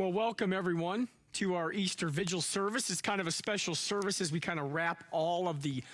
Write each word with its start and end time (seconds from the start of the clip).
Well, 0.00 0.14
welcome 0.14 0.54
everyone 0.54 1.08
to 1.34 1.56
our 1.56 1.74
Easter 1.74 2.08
Vigil 2.08 2.40
service. 2.40 2.88
It's 2.88 3.02
kind 3.02 3.20
of 3.20 3.26
a 3.26 3.30
special 3.30 3.74
service 3.74 4.22
as 4.22 4.32
we 4.32 4.40
kind 4.40 4.58
of 4.58 4.72
wrap 4.72 5.04
all 5.10 5.46
of 5.46 5.60
the 5.60 5.84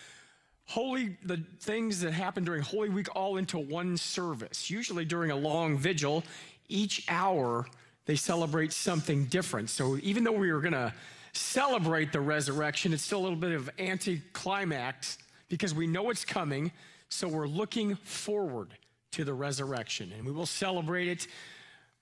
holy 0.65 1.17
the 1.25 1.43
things 1.59 2.03
that 2.03 2.13
happen 2.13 2.45
during 2.45 2.63
Holy 2.63 2.89
Week 2.89 3.09
all 3.17 3.37
into 3.37 3.59
one 3.59 3.97
service. 3.97 4.71
Usually 4.71 5.05
during 5.05 5.33
a 5.33 5.35
long 5.35 5.77
vigil, 5.77 6.23
each 6.69 7.05
hour 7.09 7.67
they 8.05 8.15
celebrate 8.15 8.73
something 8.73 9.25
different. 9.25 9.71
So 9.71 9.99
even 10.05 10.23
though 10.23 10.31
we 10.31 10.51
are 10.51 10.61
going 10.61 10.73
to 10.73 10.95
celebrate 11.33 12.13
the 12.13 12.21
resurrection, 12.21 12.93
it's 12.93 13.03
still 13.03 13.19
a 13.19 13.25
little 13.25 13.35
bit 13.35 13.51
of 13.51 13.69
anticlimax 13.77 15.19
because 15.49 15.75
we 15.75 15.89
know 15.89 16.11
it's 16.11 16.25
coming. 16.25 16.71
So 17.09 17.27
we're 17.27 17.49
looking 17.49 17.97
forward 17.97 18.69
to 19.11 19.25
the 19.25 19.35
resurrection 19.35 20.13
and 20.17 20.25
we 20.25 20.31
will 20.31 20.47
celebrate 20.47 21.09
it 21.09 21.27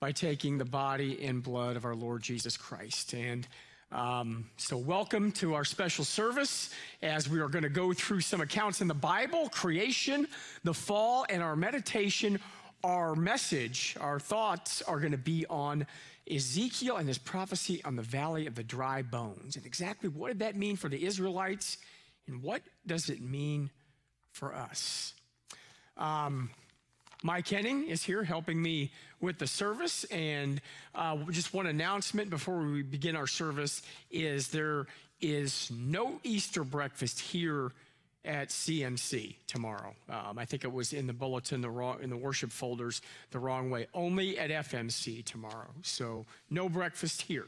by 0.00 0.12
taking 0.12 0.58
the 0.58 0.64
body 0.64 1.24
and 1.24 1.42
blood 1.42 1.76
of 1.76 1.84
our 1.84 1.94
Lord 1.94 2.22
Jesus 2.22 2.56
Christ. 2.56 3.14
And 3.14 3.46
um, 3.92 4.46
so, 4.56 4.76
welcome 4.76 5.30
to 5.32 5.54
our 5.54 5.64
special 5.64 6.04
service 6.04 6.70
as 7.02 7.28
we 7.28 7.38
are 7.40 7.48
going 7.48 7.62
to 7.62 7.68
go 7.68 7.92
through 7.92 8.20
some 8.20 8.40
accounts 8.40 8.80
in 8.80 8.88
the 8.88 8.94
Bible, 8.94 9.48
creation, 9.50 10.26
the 10.64 10.74
fall, 10.74 11.26
and 11.28 11.42
our 11.42 11.54
meditation. 11.54 12.40
Our 12.82 13.14
message, 13.14 13.96
our 14.00 14.18
thoughts 14.18 14.82
are 14.82 14.98
going 14.98 15.12
to 15.12 15.18
be 15.18 15.46
on 15.48 15.86
Ezekiel 16.30 16.96
and 16.96 17.08
his 17.08 17.18
prophecy 17.18 17.82
on 17.84 17.96
the 17.96 18.02
valley 18.02 18.46
of 18.46 18.54
the 18.54 18.62
dry 18.62 19.02
bones. 19.02 19.56
And 19.56 19.64
exactly 19.64 20.08
what 20.08 20.28
did 20.28 20.40
that 20.40 20.56
mean 20.56 20.76
for 20.76 20.88
the 20.88 21.04
Israelites? 21.04 21.78
And 22.26 22.42
what 22.42 22.62
does 22.86 23.08
it 23.08 23.20
mean 23.20 23.70
for 24.32 24.54
us? 24.54 25.14
Um, 25.96 26.50
Mike 27.24 27.48
Henning 27.48 27.88
is 27.88 28.02
here 28.02 28.22
helping 28.22 28.60
me 28.60 28.92
with 29.18 29.38
the 29.38 29.46
service. 29.46 30.04
And 30.04 30.60
uh, 30.94 31.16
just 31.30 31.54
one 31.54 31.66
announcement 31.66 32.28
before 32.28 32.58
we 32.58 32.82
begin 32.82 33.16
our 33.16 33.26
service 33.26 33.80
is 34.10 34.48
there 34.48 34.86
is 35.22 35.72
no 35.74 36.20
Easter 36.22 36.64
breakfast 36.64 37.18
here 37.18 37.72
at 38.26 38.50
CMC 38.50 39.36
tomorrow. 39.46 39.94
Um, 40.10 40.38
I 40.38 40.44
think 40.44 40.64
it 40.64 40.72
was 40.72 40.92
in 40.92 41.06
the 41.06 41.14
bulletin, 41.14 41.62
the 41.62 41.70
wrong 41.70 41.96
in 42.02 42.10
the 42.10 42.16
worship 42.16 42.52
folders, 42.52 43.00
the 43.30 43.38
wrong 43.38 43.70
way. 43.70 43.86
Only 43.94 44.38
at 44.38 44.50
FMC 44.50 45.24
tomorrow. 45.24 45.70
So 45.80 46.26
no 46.50 46.68
breakfast 46.68 47.22
here. 47.22 47.46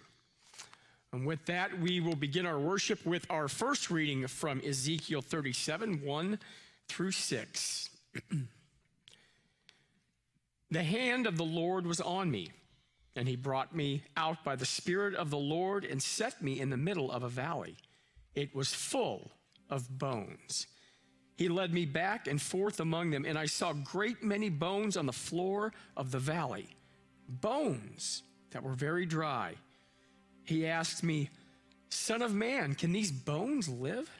And 1.12 1.26
with 1.26 1.44
that, 1.46 1.78
we 1.78 2.00
will 2.00 2.16
begin 2.16 2.46
our 2.46 2.58
worship 2.58 3.04
with 3.04 3.26
our 3.28 3.46
first 3.46 3.90
reading 3.90 4.26
from 4.26 4.62
Ezekiel 4.66 5.20
37, 5.20 6.02
1 6.02 6.38
through 6.88 7.12
6. 7.12 7.90
The 10.70 10.82
hand 10.82 11.26
of 11.26 11.36
the 11.36 11.44
Lord 11.44 11.86
was 11.86 12.00
on 12.00 12.30
me, 12.30 12.50
and 13.14 13.28
he 13.28 13.36
brought 13.36 13.74
me 13.74 14.02
out 14.16 14.42
by 14.44 14.56
the 14.56 14.66
Spirit 14.66 15.14
of 15.14 15.30
the 15.30 15.38
Lord 15.38 15.84
and 15.84 16.02
set 16.02 16.42
me 16.42 16.60
in 16.60 16.70
the 16.70 16.76
middle 16.76 17.10
of 17.10 17.22
a 17.22 17.28
valley. 17.28 17.76
It 18.34 18.54
was 18.54 18.74
full 18.74 19.30
of 19.70 19.98
bones. 19.98 20.66
He 21.36 21.48
led 21.48 21.72
me 21.72 21.84
back 21.84 22.26
and 22.26 22.40
forth 22.40 22.80
among 22.80 23.10
them, 23.10 23.24
and 23.24 23.38
I 23.38 23.46
saw 23.46 23.72
great 23.72 24.22
many 24.22 24.48
bones 24.48 24.96
on 24.96 25.06
the 25.06 25.12
floor 25.12 25.72
of 25.96 26.10
the 26.10 26.18
valley, 26.18 26.68
bones 27.28 28.22
that 28.50 28.62
were 28.62 28.74
very 28.74 29.06
dry. 29.06 29.54
He 30.44 30.66
asked 30.66 31.02
me, 31.02 31.30
Son 31.90 32.22
of 32.22 32.34
man, 32.34 32.74
can 32.74 32.92
these 32.92 33.12
bones 33.12 33.68
live? 33.68 34.10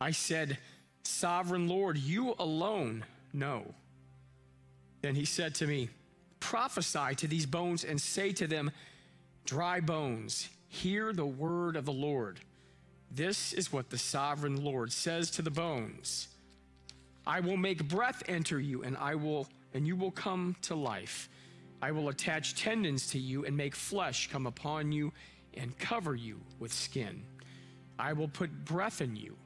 I 0.00 0.12
said, 0.12 0.58
Sovereign 1.02 1.68
Lord, 1.68 1.96
you 1.96 2.34
alone 2.38 3.04
know. 3.32 3.74
Then 5.02 5.14
he 5.14 5.24
said 5.24 5.54
to 5.56 5.66
me, 5.66 5.88
Prophesy 6.40 7.14
to 7.16 7.26
these 7.26 7.46
bones 7.46 7.84
and 7.84 8.00
say 8.00 8.32
to 8.32 8.46
them, 8.46 8.70
Dry 9.44 9.80
bones, 9.80 10.48
hear 10.68 11.12
the 11.12 11.26
word 11.26 11.76
of 11.76 11.84
the 11.84 11.92
Lord. 11.92 12.40
This 13.10 13.52
is 13.52 13.72
what 13.72 13.90
the 13.90 13.98
sovereign 13.98 14.62
Lord 14.62 14.92
says 14.92 15.30
to 15.32 15.42
the 15.42 15.50
bones 15.50 16.28
I 17.26 17.40
will 17.40 17.56
make 17.56 17.86
breath 17.88 18.22
enter 18.28 18.58
you, 18.58 18.82
and 18.82 18.96
I 18.96 19.14
will 19.14 19.46
and 19.74 19.86
you 19.86 19.96
will 19.96 20.10
come 20.10 20.56
to 20.62 20.74
life. 20.74 21.28
I 21.82 21.92
will 21.92 22.08
attach 22.08 22.60
tendons 22.60 23.08
to 23.08 23.18
you 23.18 23.44
and 23.44 23.56
make 23.56 23.74
flesh 23.74 24.28
come 24.30 24.46
upon 24.46 24.92
you 24.92 25.12
and 25.54 25.78
cover 25.78 26.14
you 26.14 26.40
with 26.58 26.72
skin. 26.72 27.22
I 27.98 28.12
will 28.12 28.28
put 28.28 28.64
breath 28.64 29.00
in 29.00 29.16
you, 29.16 29.36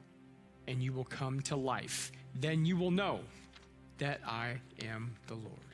and 0.67 0.81
you 0.81 0.93
will 0.93 1.05
come 1.05 1.41
to 1.41 1.55
life. 1.55 2.11
Then 2.33 2.65
you 2.65 2.77
will 2.77 2.91
know 2.91 3.19
that 3.97 4.19
I 4.25 4.59
am 4.81 5.15
the 5.27 5.35
Lord. 5.35 5.64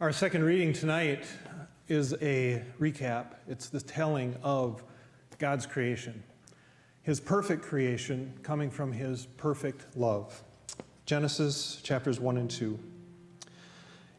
Our 0.00 0.12
second 0.12 0.44
reading 0.44 0.72
tonight 0.72 1.26
is 1.86 2.14
a 2.22 2.62
recap. 2.80 3.34
It's 3.46 3.68
the 3.68 3.82
telling 3.82 4.34
of 4.42 4.82
God's 5.38 5.66
creation, 5.66 6.22
His 7.02 7.20
perfect 7.20 7.60
creation 7.60 8.32
coming 8.42 8.70
from 8.70 8.92
His 8.92 9.26
perfect 9.36 9.94
love. 9.98 10.42
Genesis 11.04 11.82
chapters 11.82 12.18
1 12.18 12.38
and 12.38 12.50
2. 12.50 12.78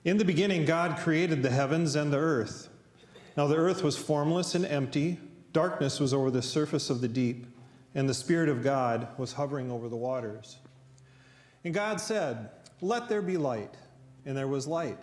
In 0.06 0.18
the 0.18 0.24
beginning, 0.24 0.66
God 0.66 1.00
created 1.00 1.42
the 1.42 1.50
heavens 1.50 1.96
and 1.96 2.14
the 2.14 2.20
earth. 2.20 2.70
Now 3.36 3.48
the 3.48 3.58
earth 3.58 3.84
was 3.84 3.98
formless 3.98 4.54
and 4.54 4.68
empty, 4.68 5.18
darkness 5.52 6.00
was 6.00 6.14
over 6.14 6.30
the 6.30 6.44
surface 6.44 6.92
of 6.92 7.02
the 7.02 7.08
deep, 7.08 7.48
and 7.96 8.08
the 8.08 8.14
Spirit 8.14 8.50
of 8.50 8.64
God 8.64 9.08
was 9.18 9.34
hovering 9.34 9.72
over 9.72 9.90
the 9.90 9.98
waters. 9.98 10.58
And 11.64 11.74
God 11.74 12.00
said, 12.00 12.52
Let 12.82 13.10
there 13.10 13.24
be 13.24 13.38
light, 13.38 13.74
and 14.28 14.38
there 14.38 14.48
was 14.48 14.68
light. 14.68 15.00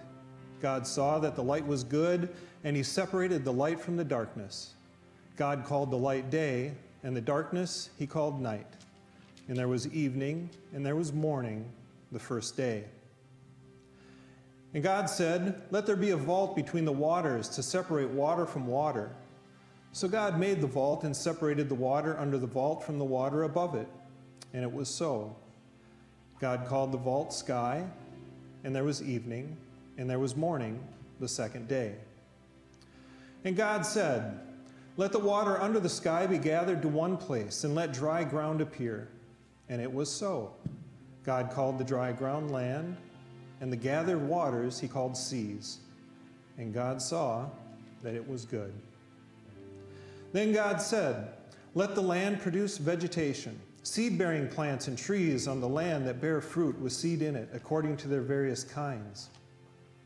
God 0.60 0.86
saw 0.86 1.18
that 1.18 1.36
the 1.36 1.42
light 1.42 1.66
was 1.66 1.84
good, 1.84 2.28
and 2.64 2.76
he 2.76 2.82
separated 2.82 3.44
the 3.44 3.52
light 3.52 3.80
from 3.80 3.96
the 3.96 4.04
darkness. 4.04 4.74
God 5.36 5.64
called 5.64 5.90
the 5.90 5.96
light 5.96 6.30
day, 6.30 6.72
and 7.02 7.16
the 7.16 7.20
darkness 7.20 7.90
he 7.98 8.06
called 8.06 8.40
night. 8.40 8.66
And 9.48 9.56
there 9.56 9.68
was 9.68 9.86
evening, 9.88 10.50
and 10.74 10.84
there 10.84 10.96
was 10.96 11.12
morning, 11.12 11.64
the 12.12 12.18
first 12.18 12.56
day. 12.56 12.84
And 14.74 14.82
God 14.82 15.08
said, 15.08 15.62
Let 15.70 15.86
there 15.86 15.96
be 15.96 16.10
a 16.10 16.16
vault 16.16 16.54
between 16.54 16.84
the 16.84 16.92
waters 16.92 17.48
to 17.50 17.62
separate 17.62 18.10
water 18.10 18.46
from 18.46 18.66
water. 18.66 19.10
So 19.92 20.08
God 20.08 20.38
made 20.38 20.60
the 20.60 20.66
vault 20.66 21.04
and 21.04 21.16
separated 21.16 21.68
the 21.68 21.74
water 21.74 22.18
under 22.18 22.38
the 22.38 22.46
vault 22.46 22.82
from 22.84 22.98
the 22.98 23.04
water 23.04 23.44
above 23.44 23.74
it. 23.74 23.88
And 24.52 24.62
it 24.62 24.72
was 24.72 24.88
so. 24.88 25.34
God 26.40 26.66
called 26.66 26.92
the 26.92 26.98
vault 26.98 27.32
sky, 27.32 27.84
and 28.64 28.74
there 28.74 28.84
was 28.84 29.02
evening 29.02 29.56
and 29.98 30.08
there 30.08 30.20
was 30.20 30.36
morning 30.36 30.80
the 31.20 31.28
second 31.28 31.68
day. 31.68 31.96
And 33.44 33.56
God 33.56 33.84
said, 33.84 34.40
Let 34.96 35.12
the 35.12 35.18
water 35.18 35.60
under 35.60 35.80
the 35.80 35.88
sky 35.88 36.26
be 36.26 36.38
gathered 36.38 36.80
to 36.82 36.88
one 36.88 37.16
place, 37.16 37.64
and 37.64 37.74
let 37.74 37.92
dry 37.92 38.24
ground 38.24 38.60
appear. 38.60 39.08
And 39.68 39.82
it 39.82 39.92
was 39.92 40.10
so. 40.10 40.54
God 41.24 41.50
called 41.50 41.78
the 41.78 41.84
dry 41.84 42.12
ground 42.12 42.52
land, 42.52 42.96
and 43.60 43.70
the 43.70 43.76
gathered 43.76 44.22
waters 44.22 44.78
he 44.78 44.88
called 44.88 45.16
seas. 45.16 45.80
And 46.56 46.72
God 46.72 47.02
saw 47.02 47.46
that 48.02 48.14
it 48.14 48.26
was 48.26 48.44
good. 48.44 48.72
Then 50.32 50.52
God 50.52 50.80
said, 50.80 51.32
Let 51.74 51.94
the 51.96 52.00
land 52.00 52.40
produce 52.40 52.78
vegetation, 52.78 53.58
seed 53.82 54.16
bearing 54.16 54.48
plants 54.48 54.86
and 54.86 54.96
trees 54.96 55.48
on 55.48 55.60
the 55.60 55.68
land 55.68 56.06
that 56.06 56.20
bear 56.20 56.40
fruit 56.40 56.78
with 56.80 56.92
seed 56.92 57.20
in 57.20 57.34
it, 57.34 57.48
according 57.52 57.96
to 57.98 58.08
their 58.08 58.20
various 58.20 58.62
kinds 58.62 59.30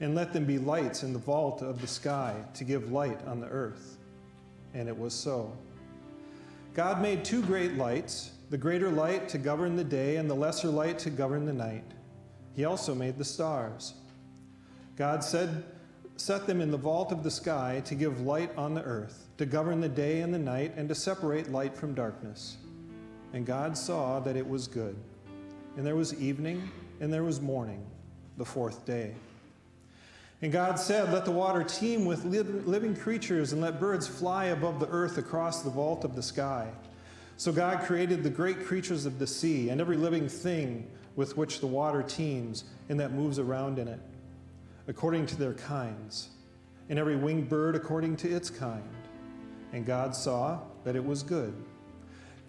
and 0.00 0.14
let 0.14 0.32
them 0.32 0.44
be 0.44 0.58
lights 0.58 1.02
in 1.02 1.12
the 1.12 1.18
vault 1.18 1.62
of 1.62 1.80
the 1.80 1.86
sky 1.86 2.34
to 2.54 2.64
give 2.64 2.92
light 2.92 3.20
on 3.26 3.40
the 3.40 3.48
earth. 3.48 3.96
And 4.74 4.88
it 4.88 4.96
was 4.96 5.14
so. 5.14 5.56
God 6.74 7.00
made 7.00 7.24
two 7.24 7.42
great 7.42 7.76
lights, 7.76 8.32
the 8.50 8.58
greater 8.58 8.90
light 8.90 9.28
to 9.30 9.38
govern 9.38 9.76
the 9.76 9.84
day, 9.84 10.16
and 10.16 10.28
the 10.28 10.34
lesser 10.34 10.68
light 10.68 10.98
to 11.00 11.10
govern 11.10 11.46
the 11.46 11.52
night. 11.52 11.84
He 12.54 12.64
also 12.64 12.94
made 12.94 13.16
the 13.16 13.24
stars. 13.24 13.94
God 14.96 15.24
said, 15.24 15.64
Set 16.18 16.46
them 16.46 16.62
in 16.62 16.70
the 16.70 16.78
vault 16.78 17.12
of 17.12 17.22
the 17.22 17.30
sky 17.30 17.82
to 17.84 17.94
give 17.94 18.22
light 18.22 18.50
on 18.56 18.74
the 18.74 18.82
earth, 18.82 19.28
to 19.36 19.44
govern 19.44 19.80
the 19.80 19.88
day 19.88 20.20
and 20.20 20.32
the 20.32 20.38
night, 20.38 20.72
and 20.76 20.88
to 20.88 20.94
separate 20.94 21.52
light 21.52 21.76
from 21.76 21.94
darkness. 21.94 22.56
And 23.34 23.44
God 23.44 23.76
saw 23.76 24.20
that 24.20 24.36
it 24.36 24.48
was 24.48 24.66
good. 24.66 24.96
And 25.76 25.86
there 25.86 25.96
was 25.96 26.14
evening, 26.14 26.70
and 27.00 27.12
there 27.12 27.22
was 27.22 27.40
morning, 27.40 27.84
the 28.38 28.46
fourth 28.46 28.86
day. 28.86 29.14
And 30.42 30.52
God 30.52 30.78
said, 30.78 31.12
Let 31.12 31.24
the 31.24 31.30
water 31.30 31.64
teem 31.64 32.04
with 32.04 32.24
living 32.24 32.94
creatures, 32.94 33.52
and 33.52 33.62
let 33.62 33.80
birds 33.80 34.06
fly 34.06 34.46
above 34.46 34.80
the 34.80 34.88
earth 34.88 35.18
across 35.18 35.62
the 35.62 35.70
vault 35.70 36.04
of 36.04 36.14
the 36.14 36.22
sky. 36.22 36.68
So 37.38 37.52
God 37.52 37.80
created 37.80 38.22
the 38.22 38.30
great 38.30 38.64
creatures 38.64 39.06
of 39.06 39.18
the 39.18 39.26
sea, 39.26 39.70
and 39.70 39.80
every 39.80 39.96
living 39.96 40.28
thing 40.28 40.90
with 41.16 41.36
which 41.36 41.60
the 41.60 41.66
water 41.66 42.02
teems 42.02 42.64
and 42.88 43.00
that 43.00 43.12
moves 43.12 43.38
around 43.38 43.78
in 43.78 43.88
it, 43.88 44.00
according 44.88 45.26
to 45.26 45.36
their 45.36 45.54
kinds, 45.54 46.28
and 46.88 46.98
every 46.98 47.16
winged 47.16 47.48
bird 47.48 47.74
according 47.74 48.16
to 48.16 48.30
its 48.30 48.50
kind. 48.50 48.88
And 49.72 49.84
God 49.84 50.14
saw 50.14 50.60
that 50.84 50.96
it 50.96 51.04
was 51.04 51.22
good. 51.22 51.54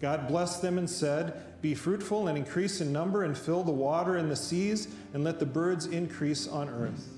God 0.00 0.28
blessed 0.28 0.62
them 0.62 0.78
and 0.78 0.88
said, 0.88 1.60
Be 1.60 1.74
fruitful 1.74 2.28
and 2.28 2.38
increase 2.38 2.80
in 2.80 2.92
number, 2.92 3.24
and 3.24 3.36
fill 3.36 3.64
the 3.64 3.72
water 3.72 4.16
and 4.16 4.30
the 4.30 4.36
seas, 4.36 4.88
and 5.12 5.24
let 5.24 5.38
the 5.38 5.46
birds 5.46 5.86
increase 5.86 6.46
on 6.46 6.68
earth. 6.68 7.17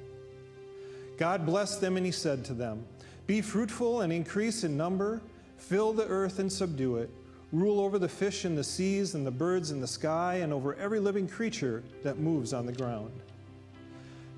God 1.21 1.45
blessed 1.45 1.81
them, 1.81 1.97
and 1.97 2.05
he 2.05 2.11
said 2.11 2.43
to 2.45 2.55
them, 2.55 2.83
Be 3.27 3.41
fruitful 3.41 4.01
and 4.01 4.11
increase 4.11 4.63
in 4.63 4.75
number, 4.75 5.21
fill 5.55 5.93
the 5.93 6.07
earth 6.07 6.39
and 6.39 6.51
subdue 6.51 6.95
it, 6.95 7.11
rule 7.51 7.79
over 7.79 7.99
the 7.99 8.09
fish 8.09 8.43
in 8.43 8.55
the 8.55 8.63
seas 8.63 9.13
and 9.13 9.23
the 9.23 9.29
birds 9.29 9.69
in 9.69 9.79
the 9.79 9.85
sky, 9.85 10.37
and 10.37 10.51
over 10.51 10.73
every 10.77 10.99
living 10.99 11.27
creature 11.27 11.83
that 12.01 12.17
moves 12.17 12.53
on 12.53 12.65
the 12.65 12.73
ground. 12.73 13.11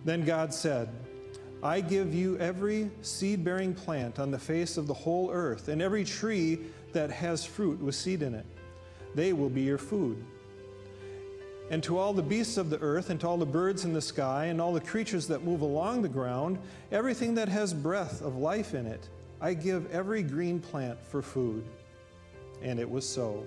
Then 0.03 0.25
God 0.25 0.53
said, 0.53 0.89
I 1.63 1.79
give 1.79 2.13
you 2.13 2.37
every 2.39 2.91
seed 3.01 3.45
bearing 3.45 3.73
plant 3.73 4.19
on 4.19 4.29
the 4.29 4.37
face 4.37 4.75
of 4.75 4.85
the 4.85 4.93
whole 4.93 5.31
earth, 5.31 5.69
and 5.69 5.81
every 5.81 6.03
tree 6.03 6.59
that 6.91 7.09
has 7.09 7.45
fruit 7.45 7.79
with 7.79 7.95
seed 7.95 8.23
in 8.23 8.35
it. 8.35 8.45
They 9.15 9.31
will 9.31 9.49
be 9.49 9.61
your 9.61 9.77
food 9.77 10.21
and 11.73 11.81
to 11.81 11.97
all 11.97 12.13
the 12.13 12.21
beasts 12.21 12.57
of 12.57 12.69
the 12.69 12.79
earth, 12.81 13.09
and 13.09 13.19
to 13.19 13.27
all 13.27 13.35
the 13.35 13.47
birds 13.47 13.83
in 13.83 13.93
the 13.93 14.01
sky, 14.01 14.45
and 14.45 14.61
all 14.61 14.73
the 14.73 14.79
creatures 14.79 15.25
that 15.25 15.43
move 15.43 15.61
along 15.61 16.03
the 16.03 16.07
ground, 16.07 16.59
everything 16.91 17.33
that 17.33 17.49
has 17.49 17.73
breath 17.73 18.21
of 18.21 18.37
life 18.37 18.75
in 18.75 18.85
it, 18.85 19.09
I 19.41 19.55
give 19.55 19.91
every 19.91 20.21
green 20.21 20.59
plant 20.59 21.03
for 21.03 21.23
food. 21.23 21.63
And 22.61 22.79
it 22.79 22.87
was 22.87 23.09
so. 23.09 23.43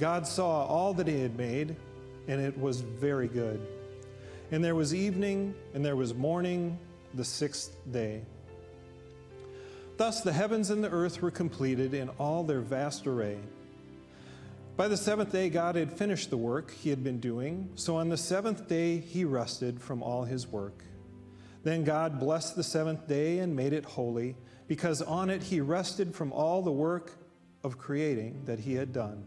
God 0.00 0.26
saw 0.26 0.66
all 0.66 0.92
that 0.94 1.06
He 1.06 1.20
had 1.20 1.36
made, 1.36 1.76
and 2.26 2.40
it 2.40 2.58
was 2.58 2.80
very 2.80 3.28
good. 3.28 3.64
And 4.50 4.64
there 4.64 4.74
was 4.74 4.92
evening, 4.92 5.54
and 5.74 5.84
there 5.84 5.94
was 5.94 6.14
morning, 6.14 6.76
the 7.14 7.24
sixth 7.24 7.76
day. 7.92 8.22
Thus 9.98 10.22
the 10.22 10.32
heavens 10.32 10.70
and 10.70 10.82
the 10.82 10.90
earth 10.90 11.22
were 11.22 11.30
completed 11.30 11.94
in 11.94 12.08
all 12.18 12.42
their 12.42 12.60
vast 12.60 13.06
array. 13.06 13.38
By 14.78 14.86
the 14.86 14.96
seventh 14.96 15.32
day, 15.32 15.50
God 15.50 15.74
had 15.74 15.92
finished 15.92 16.30
the 16.30 16.36
work 16.36 16.70
he 16.70 16.90
had 16.90 17.02
been 17.02 17.18
doing, 17.18 17.68
so 17.74 17.96
on 17.96 18.10
the 18.10 18.16
seventh 18.16 18.68
day, 18.68 18.98
he 18.98 19.24
rested 19.24 19.82
from 19.82 20.04
all 20.04 20.22
his 20.22 20.46
work. 20.46 20.84
Then 21.64 21.82
God 21.82 22.20
blessed 22.20 22.54
the 22.54 22.62
seventh 22.62 23.08
day 23.08 23.40
and 23.40 23.56
made 23.56 23.72
it 23.72 23.84
holy, 23.84 24.36
because 24.68 25.02
on 25.02 25.30
it 25.30 25.42
he 25.42 25.60
rested 25.60 26.14
from 26.14 26.32
all 26.32 26.62
the 26.62 26.70
work 26.70 27.10
of 27.64 27.76
creating 27.76 28.44
that 28.44 28.60
he 28.60 28.74
had 28.74 28.92
done. 28.92 29.24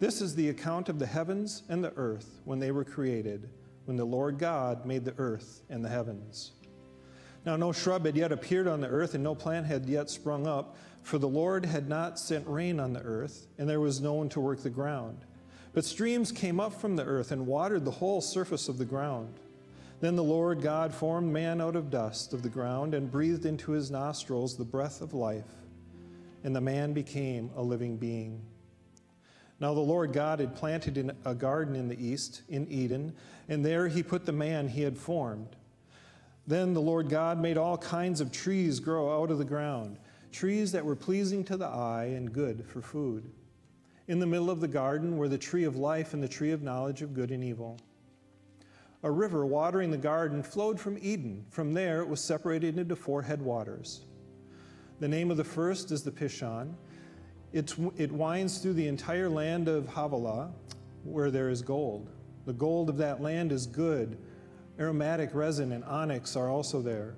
This 0.00 0.20
is 0.20 0.34
the 0.34 0.48
account 0.48 0.88
of 0.88 0.98
the 0.98 1.06
heavens 1.06 1.62
and 1.68 1.84
the 1.84 1.92
earth 1.94 2.40
when 2.44 2.58
they 2.58 2.72
were 2.72 2.82
created, 2.82 3.50
when 3.84 3.96
the 3.96 4.04
Lord 4.04 4.36
God 4.36 4.84
made 4.84 5.04
the 5.04 5.14
earth 5.16 5.62
and 5.70 5.84
the 5.84 5.88
heavens. 5.88 6.50
Now, 7.46 7.54
no 7.54 7.70
shrub 7.70 8.04
had 8.04 8.16
yet 8.16 8.32
appeared 8.32 8.66
on 8.66 8.80
the 8.80 8.88
earth, 8.88 9.14
and 9.14 9.22
no 9.22 9.36
plant 9.36 9.66
had 9.66 9.88
yet 9.88 10.10
sprung 10.10 10.48
up, 10.48 10.76
for 11.02 11.18
the 11.18 11.28
Lord 11.28 11.64
had 11.64 11.88
not 11.88 12.18
sent 12.18 12.46
rain 12.46 12.78
on 12.78 12.92
the 12.92 13.02
earth, 13.02 13.46
and 13.58 13.68
there 13.68 13.80
was 13.80 14.00
no 14.00 14.14
one 14.14 14.28
to 14.30 14.40
work 14.40 14.62
the 14.62 14.70
ground. 14.70 15.18
But 15.72 15.84
streams 15.84 16.32
came 16.32 16.58
up 16.60 16.72
from 16.72 16.96
the 16.96 17.04
earth 17.04 17.30
and 17.30 17.46
watered 17.46 17.84
the 17.84 17.90
whole 17.90 18.20
surface 18.20 18.68
of 18.68 18.78
the 18.78 18.84
ground. 18.84 19.34
Then 20.00 20.16
the 20.16 20.24
Lord 20.24 20.62
God 20.62 20.94
formed 20.94 21.32
man 21.32 21.60
out 21.60 21.76
of 21.76 21.90
dust 21.90 22.32
of 22.32 22.42
the 22.42 22.48
ground 22.48 22.94
and 22.94 23.10
breathed 23.10 23.44
into 23.44 23.72
his 23.72 23.90
nostrils 23.90 24.56
the 24.56 24.64
breath 24.64 25.00
of 25.00 25.14
life, 25.14 25.44
and 26.42 26.56
the 26.56 26.60
man 26.60 26.92
became 26.92 27.50
a 27.54 27.62
living 27.62 27.96
being. 27.96 28.40
Now 29.60 29.74
the 29.74 29.80
Lord 29.80 30.14
God 30.14 30.40
had 30.40 30.56
planted 30.56 31.14
a 31.24 31.34
garden 31.34 31.76
in 31.76 31.88
the 31.88 32.02
east, 32.02 32.42
in 32.48 32.66
Eden, 32.68 33.12
and 33.48 33.64
there 33.64 33.88
he 33.88 34.02
put 34.02 34.24
the 34.24 34.32
man 34.32 34.68
he 34.68 34.82
had 34.82 34.96
formed. 34.96 35.54
Then 36.46 36.72
the 36.72 36.80
Lord 36.80 37.10
God 37.10 37.38
made 37.38 37.58
all 37.58 37.76
kinds 37.76 38.22
of 38.22 38.32
trees 38.32 38.80
grow 38.80 39.22
out 39.22 39.30
of 39.30 39.38
the 39.38 39.44
ground, 39.44 39.98
trees 40.32 40.72
that 40.72 40.84
were 40.84 40.96
pleasing 40.96 41.44
to 41.44 41.56
the 41.56 41.66
eye 41.66 42.12
and 42.16 42.32
good 42.32 42.64
for 42.66 42.80
food. 42.80 43.30
In 44.08 44.18
the 44.18 44.26
middle 44.26 44.50
of 44.50 44.60
the 44.60 44.68
garden 44.68 45.16
were 45.16 45.28
the 45.28 45.38
tree 45.38 45.64
of 45.64 45.76
life 45.76 46.14
and 46.14 46.22
the 46.22 46.28
tree 46.28 46.50
of 46.50 46.62
knowledge 46.62 47.02
of 47.02 47.14
good 47.14 47.30
and 47.30 47.44
evil. 47.44 47.78
A 49.02 49.10
river 49.10 49.46
watering 49.46 49.90
the 49.90 49.96
garden 49.96 50.42
flowed 50.42 50.78
from 50.78 50.98
Eden. 51.00 51.46
From 51.48 51.72
there, 51.72 52.00
it 52.02 52.08
was 52.08 52.20
separated 52.20 52.78
into 52.78 52.96
four 52.96 53.22
headwaters. 53.22 54.02
The 54.98 55.08
name 55.08 55.30
of 55.30 55.36
the 55.36 55.44
first 55.44 55.90
is 55.90 56.02
the 56.02 56.10
Pishon. 56.10 56.74
It's, 57.52 57.76
it 57.96 58.12
winds 58.12 58.58
through 58.58 58.74
the 58.74 58.88
entire 58.88 59.30
land 59.30 59.68
of 59.68 59.88
Havilah, 59.88 60.50
where 61.04 61.30
there 61.30 61.48
is 61.48 61.62
gold. 61.62 62.10
The 62.46 62.52
gold 62.52 62.90
of 62.90 62.96
that 62.98 63.22
land 63.22 63.52
is 63.52 63.66
good. 63.66 64.18
Aromatic 64.78 65.34
resin 65.34 65.72
and 65.72 65.84
onyx 65.84 66.36
are 66.36 66.48
also 66.48 66.82
there. 66.82 67.14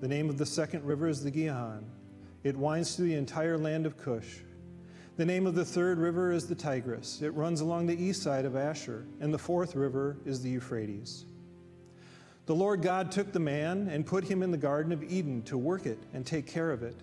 The 0.00 0.08
name 0.08 0.28
of 0.28 0.38
the 0.38 0.46
second 0.46 0.84
river 0.84 1.08
is 1.08 1.22
the 1.22 1.30
Gihon. 1.30 1.84
It 2.44 2.56
winds 2.56 2.96
through 2.96 3.06
the 3.06 3.14
entire 3.14 3.56
land 3.56 3.86
of 3.86 3.96
Cush. 3.96 4.38
The 5.16 5.26
name 5.26 5.46
of 5.46 5.54
the 5.54 5.64
third 5.64 5.98
river 5.98 6.32
is 6.32 6.46
the 6.46 6.54
Tigris. 6.54 7.22
It 7.22 7.34
runs 7.34 7.60
along 7.60 7.86
the 7.86 8.02
east 8.02 8.22
side 8.22 8.44
of 8.44 8.56
Ashur, 8.56 9.04
and 9.20 9.32
the 9.32 9.38
fourth 9.38 9.76
river 9.76 10.16
is 10.24 10.42
the 10.42 10.50
Euphrates. 10.50 11.26
The 12.46 12.54
Lord 12.54 12.82
God 12.82 13.12
took 13.12 13.30
the 13.30 13.38
man 13.38 13.88
and 13.88 14.04
put 14.04 14.24
him 14.24 14.42
in 14.42 14.50
the 14.50 14.56
Garden 14.56 14.90
of 14.90 15.04
Eden 15.04 15.42
to 15.42 15.56
work 15.56 15.86
it 15.86 15.98
and 16.12 16.26
take 16.26 16.46
care 16.46 16.72
of 16.72 16.82
it. 16.82 16.96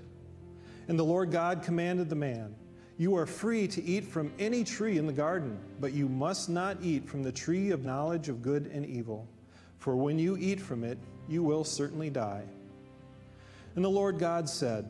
And 0.90 1.00
the 1.00 1.06
Lord 1.06 1.32
God 1.32 1.64
commanded 1.64 2.10
the 2.10 2.16
man, 2.16 2.54
You 2.98 3.16
are 3.16 3.26
free 3.26 3.68
to 3.70 3.84
eat 3.84 4.04
from 4.04 4.34
any 4.40 4.66
tree 4.66 4.98
in 4.98 5.06
the 5.06 5.14
garden, 5.14 5.58
but 5.80 5.94
you 5.94 6.10
must 6.10 6.50
not 6.50 6.78
eat 6.82 7.08
from 7.08 7.24
the 7.24 7.32
tree 7.32 7.70
of 7.70 7.86
knowledge 7.86 8.28
of 8.28 8.42
good 8.42 8.70
and 8.74 8.86
evil, 8.86 9.30
for 9.78 9.96
when 9.96 10.20
you 10.20 10.36
eat 10.36 10.60
from 10.60 10.84
it, 10.84 10.98
you 11.30 11.44
will 11.44 11.64
certainly 11.64 12.10
die. 12.10 12.44
And 13.76 13.86
the 13.86 13.90
Lord 13.90 14.20
God 14.20 14.50
said, 14.50 14.90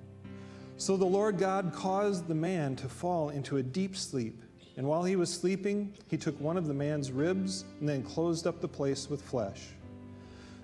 So 0.81 0.97
the 0.97 1.05
Lord 1.05 1.37
God 1.37 1.73
caused 1.75 2.27
the 2.27 2.33
man 2.33 2.75
to 2.77 2.89
fall 2.89 3.29
into 3.29 3.57
a 3.57 3.61
deep 3.61 3.95
sleep. 3.95 4.41
And 4.77 4.87
while 4.87 5.03
he 5.03 5.15
was 5.15 5.31
sleeping, 5.31 5.93
he 6.07 6.17
took 6.17 6.41
one 6.41 6.57
of 6.57 6.65
the 6.65 6.73
man's 6.73 7.11
ribs 7.11 7.65
and 7.79 7.87
then 7.87 8.01
closed 8.01 8.47
up 8.47 8.61
the 8.61 8.67
place 8.67 9.07
with 9.07 9.21
flesh. 9.21 9.61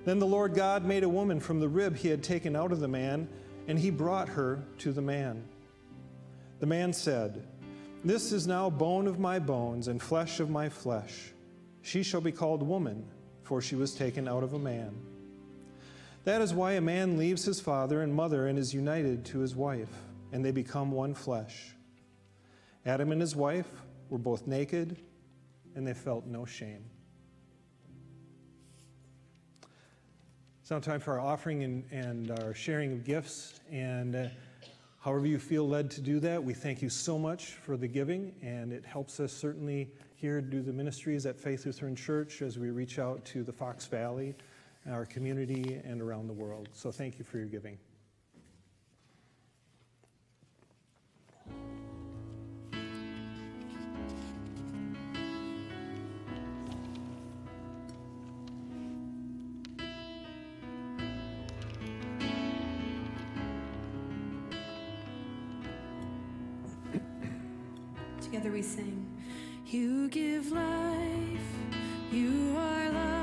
Then 0.05 0.17
the 0.17 0.25
Lord 0.25 0.55
God 0.55 0.83
made 0.83 1.03
a 1.03 1.07
woman 1.07 1.39
from 1.39 1.59
the 1.59 1.69
rib 1.69 1.95
he 1.95 2.07
had 2.07 2.23
taken 2.23 2.55
out 2.55 2.71
of 2.71 2.79
the 2.79 2.87
man, 2.87 3.29
and 3.67 3.77
he 3.77 3.91
brought 3.91 4.27
her 4.27 4.63
to 4.79 4.91
the 4.91 5.03
man. 5.03 5.43
The 6.61 6.65
man 6.65 6.93
said, 6.93 7.45
This 8.03 8.31
is 8.31 8.47
now 8.47 8.71
bone 8.71 9.05
of 9.05 9.19
my 9.19 9.37
bones 9.37 9.87
and 9.87 10.01
flesh 10.01 10.39
of 10.39 10.49
my 10.49 10.67
flesh. 10.67 11.31
She 11.83 12.01
shall 12.01 12.21
be 12.21 12.31
called 12.31 12.63
woman, 12.63 13.05
for 13.43 13.61
she 13.61 13.75
was 13.75 13.93
taken 13.93 14.27
out 14.27 14.41
of 14.41 14.53
a 14.53 14.59
man. 14.59 14.95
That 16.23 16.41
is 16.41 16.55
why 16.55 16.71
a 16.71 16.81
man 16.81 17.19
leaves 17.19 17.45
his 17.45 17.61
father 17.61 18.01
and 18.01 18.15
mother 18.15 18.47
and 18.47 18.57
is 18.57 18.73
united 18.73 19.23
to 19.25 19.39
his 19.39 19.55
wife, 19.55 20.06
and 20.31 20.43
they 20.43 20.51
become 20.51 20.91
one 20.91 21.13
flesh. 21.13 21.75
Adam 22.85 23.11
and 23.11 23.19
his 23.19 23.35
wife 23.35 23.67
were 24.09 24.17
both 24.17 24.47
naked 24.47 24.97
and 25.75 25.85
they 25.85 25.93
felt 25.93 26.25
no 26.25 26.45
shame. 26.45 26.83
It's 30.61 30.71
now 30.71 30.79
time 30.79 30.99
for 30.99 31.13
our 31.13 31.25
offering 31.25 31.63
and, 31.63 31.85
and 31.91 32.31
our 32.41 32.53
sharing 32.53 32.91
of 32.91 33.05
gifts. 33.05 33.61
And 33.71 34.15
uh, 34.15 34.27
however 34.99 35.25
you 35.25 35.39
feel 35.39 35.65
led 35.65 35.89
to 35.91 36.01
do 36.01 36.19
that, 36.19 36.43
we 36.43 36.53
thank 36.53 36.81
you 36.81 36.89
so 36.89 37.17
much 37.17 37.51
for 37.51 37.77
the 37.77 37.87
giving. 37.87 38.33
And 38.41 38.73
it 38.73 38.85
helps 38.85 39.21
us 39.21 39.31
certainly 39.31 39.91
here 40.15 40.41
do 40.41 40.61
the 40.61 40.73
ministries 40.73 41.25
at 41.25 41.39
Faith 41.39 41.65
Lutheran 41.65 41.95
Church 41.95 42.41
as 42.41 42.59
we 42.59 42.69
reach 42.69 42.99
out 42.99 43.23
to 43.25 43.43
the 43.43 43.53
Fox 43.53 43.85
Valley, 43.85 44.35
our 44.89 45.05
community, 45.05 45.79
and 45.85 46.01
around 46.01 46.27
the 46.27 46.33
world. 46.33 46.67
So 46.73 46.91
thank 46.91 47.17
you 47.17 47.23
for 47.23 47.37
your 47.37 47.47
giving. 47.47 47.77
Together 68.27 68.51
we 68.51 68.61
sing, 68.61 69.07
You 69.67 70.09
give 70.09 70.51
life, 70.51 71.47
you 72.11 72.57
are 72.57 72.89
love, 72.89 73.16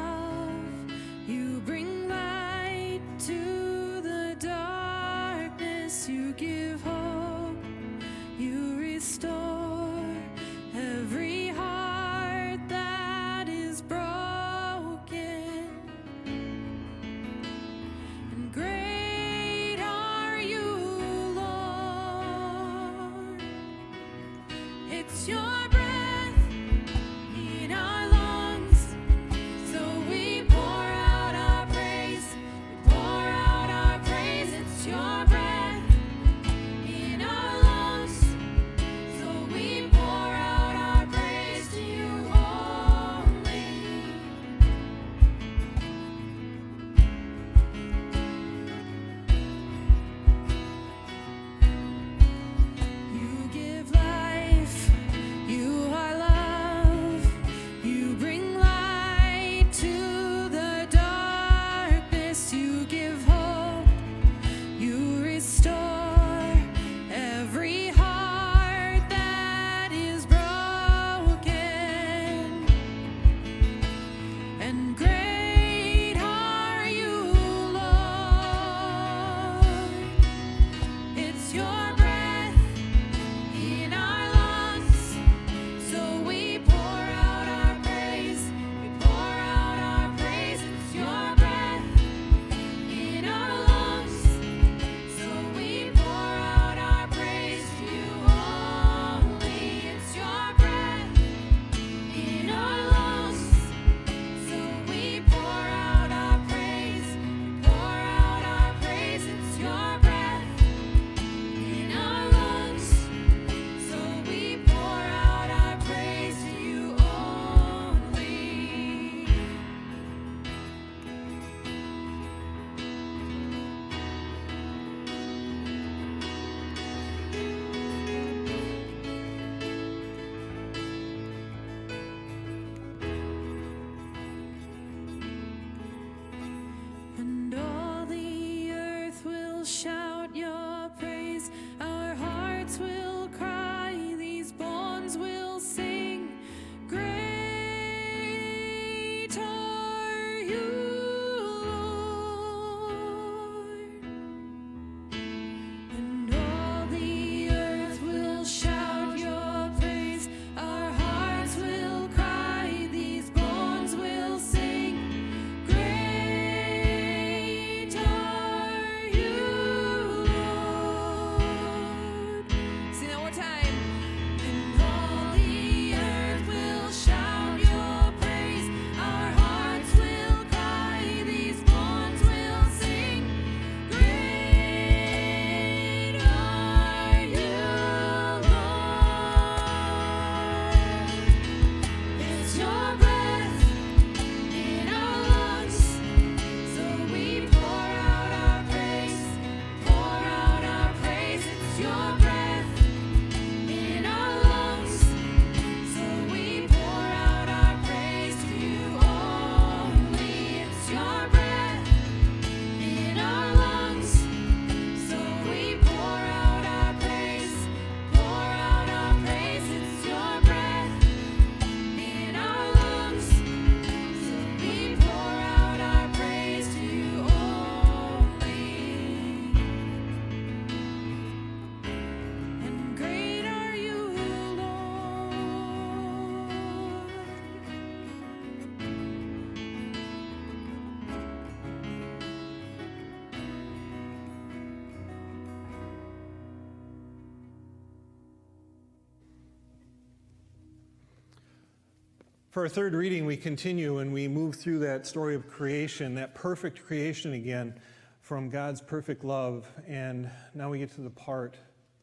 For 252.54 252.62
our 252.62 252.68
third 252.68 252.94
reading, 252.94 253.26
we 253.26 253.36
continue 253.36 253.98
and 253.98 254.12
we 254.12 254.28
move 254.28 254.54
through 254.54 254.78
that 254.78 255.08
story 255.08 255.34
of 255.34 255.48
creation, 255.48 256.14
that 256.14 256.36
perfect 256.36 256.84
creation 256.84 257.32
again 257.32 257.74
from 258.20 258.48
God's 258.48 258.80
perfect 258.80 259.24
love. 259.24 259.66
And 259.88 260.30
now 260.54 260.70
we 260.70 260.78
get 260.78 260.94
to 260.94 261.00
the 261.00 261.10
part 261.10 261.56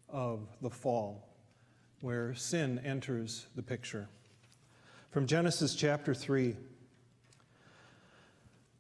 of 0.10 0.50
the 0.62 0.70
fall 0.70 1.30
where 2.02 2.36
sin 2.36 2.82
enters 2.84 3.46
the 3.56 3.64
picture. 3.64 4.10
From 5.12 5.26
Genesis 5.26 5.74
chapter 5.74 6.14
3. 6.14 6.58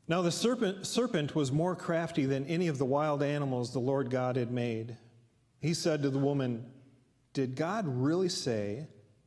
Now 0.09 0.21
the 0.21 0.29
serpent, 0.29 0.85
serpent 0.85 1.35
was 1.35 1.53
more 1.53 1.77
crafty 1.77 2.25
than 2.25 2.45
any 2.47 2.67
of 2.67 2.79
the 2.79 2.85
wild 2.85 3.23
animals 3.23 3.71
the 3.71 3.79
Lord 3.79 4.09
God 4.09 4.35
had 4.35 4.51
made. 4.51 4.97
He 5.61 5.73
said 5.73 6.03
to 6.03 6.09
the 6.09 6.19
woman, 6.19 6.65
Did 7.31 7.55
God 7.55 7.85
really 7.87 8.27
say, 8.27 8.87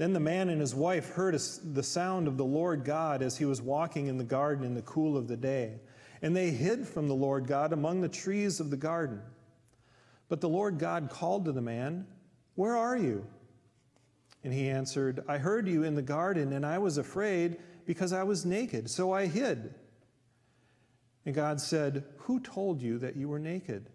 Then 0.00 0.14
the 0.14 0.18
man 0.18 0.48
and 0.48 0.62
his 0.62 0.74
wife 0.74 1.10
heard 1.10 1.34
the 1.34 1.82
sound 1.82 2.26
of 2.26 2.38
the 2.38 2.44
Lord 2.44 2.86
God 2.86 3.20
as 3.20 3.36
he 3.36 3.44
was 3.44 3.60
walking 3.60 4.06
in 4.06 4.16
the 4.16 4.24
garden 4.24 4.64
in 4.64 4.72
the 4.72 4.80
cool 4.80 5.14
of 5.14 5.28
the 5.28 5.36
day. 5.36 5.74
And 6.22 6.34
they 6.34 6.52
hid 6.52 6.88
from 6.88 7.06
the 7.06 7.14
Lord 7.14 7.46
God 7.46 7.74
among 7.74 8.00
the 8.00 8.08
trees 8.08 8.60
of 8.60 8.70
the 8.70 8.78
garden. 8.78 9.20
But 10.30 10.40
the 10.40 10.48
Lord 10.48 10.78
God 10.78 11.10
called 11.10 11.44
to 11.44 11.52
the 11.52 11.60
man, 11.60 12.06
Where 12.54 12.78
are 12.78 12.96
you? 12.96 13.26
And 14.42 14.54
he 14.54 14.70
answered, 14.70 15.22
I 15.28 15.36
heard 15.36 15.68
you 15.68 15.82
in 15.82 15.96
the 15.96 16.00
garden, 16.00 16.54
and 16.54 16.64
I 16.64 16.78
was 16.78 16.96
afraid 16.96 17.58
because 17.84 18.14
I 18.14 18.22
was 18.22 18.46
naked, 18.46 18.88
so 18.88 19.12
I 19.12 19.26
hid. 19.26 19.74
And 21.26 21.34
God 21.34 21.60
said, 21.60 22.04
Who 22.20 22.40
told 22.40 22.80
you 22.80 22.96
that 23.00 23.16
you 23.16 23.28
were 23.28 23.38
naked? 23.38 23.90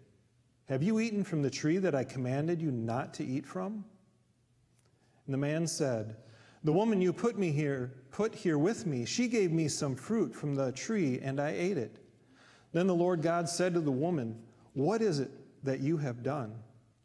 Have 0.68 0.84
you 0.84 1.00
eaten 1.00 1.24
from 1.24 1.42
the 1.42 1.50
tree 1.50 1.78
that 1.78 1.96
I 1.96 2.04
commanded 2.04 2.62
you 2.62 2.70
not 2.70 3.12
to 3.14 3.24
eat 3.24 3.44
from? 3.44 3.84
And 5.26 5.34
the 5.34 5.38
man 5.38 5.66
said, 5.66 6.16
The 6.64 6.72
woman 6.72 7.00
you 7.00 7.12
put 7.12 7.38
me 7.38 7.50
here, 7.50 7.92
put 8.10 8.34
here 8.34 8.58
with 8.58 8.86
me, 8.86 9.04
she 9.04 9.28
gave 9.28 9.52
me 9.52 9.68
some 9.68 9.96
fruit 9.96 10.34
from 10.34 10.54
the 10.54 10.72
tree, 10.72 11.20
and 11.20 11.40
I 11.40 11.50
ate 11.50 11.78
it. 11.78 11.98
Then 12.72 12.86
the 12.86 12.94
Lord 12.94 13.22
God 13.22 13.48
said 13.48 13.74
to 13.74 13.80
the 13.80 13.92
woman, 13.92 14.38
What 14.74 15.02
is 15.02 15.18
it 15.18 15.30
that 15.64 15.80
you 15.80 15.96
have 15.96 16.22
done? 16.22 16.54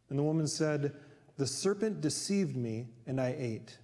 And 0.09 0.19
the 0.19 0.23
woman 0.23 0.47
said, 0.47 0.93
The 1.37 1.47
serpent 1.47 2.01
deceived 2.01 2.55
me, 2.55 2.87
and 3.07 3.19
I 3.19 3.35
ate. 3.37 3.77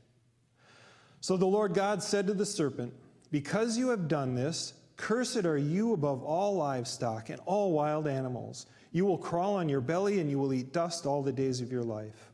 So 1.22 1.36
the 1.36 1.46
Lord 1.46 1.74
God 1.74 2.04
said 2.04 2.28
to 2.28 2.34
the 2.34 2.46
serpent, 2.46 2.94
Because 3.32 3.78
you 3.78 3.90
have 3.90 4.08
done 4.08 4.36
this, 4.36 4.74
cursed 4.98 5.46
are 5.46 5.58
you 5.58 5.94
above 5.94 6.24
all 6.24 6.56
livestock 6.56 7.30
and 7.30 7.40
all 7.46 7.72
wild 7.72 8.08
animals. 8.08 8.68
You 8.92 9.06
will 9.06 9.18
crawl 9.18 9.56
on 9.56 9.68
your 9.68 9.82
belly, 9.82 10.20
and 10.20 10.30
you 10.30 10.38
will 10.38 10.54
eat 10.54 10.74
dust 10.74 11.06
all 11.06 11.24
the 11.24 11.34
days 11.34 11.60
of 11.62 11.72
your 11.72 11.84
life. 11.84 12.32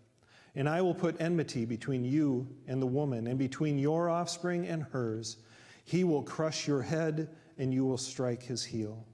And 0.56 0.70
I 0.70 0.82
will 0.82 0.94
put 0.94 1.20
enmity 1.20 1.66
between 1.66 2.04
you 2.04 2.48
and 2.68 2.82
the 2.82 2.88
woman, 2.88 3.28
and 3.28 3.40
between 3.40 3.80
your 3.80 4.10
offspring 4.10 4.68
and 4.68 4.84
hers. 4.84 5.38
He 5.84 6.04
will 6.04 6.24
crush 6.24 6.68
your 6.68 6.82
head, 6.82 7.30
and 7.58 7.74
you 7.74 7.86
will 7.86 7.98
strike 7.98 8.44
his 8.44 8.64
heel. 8.64 9.06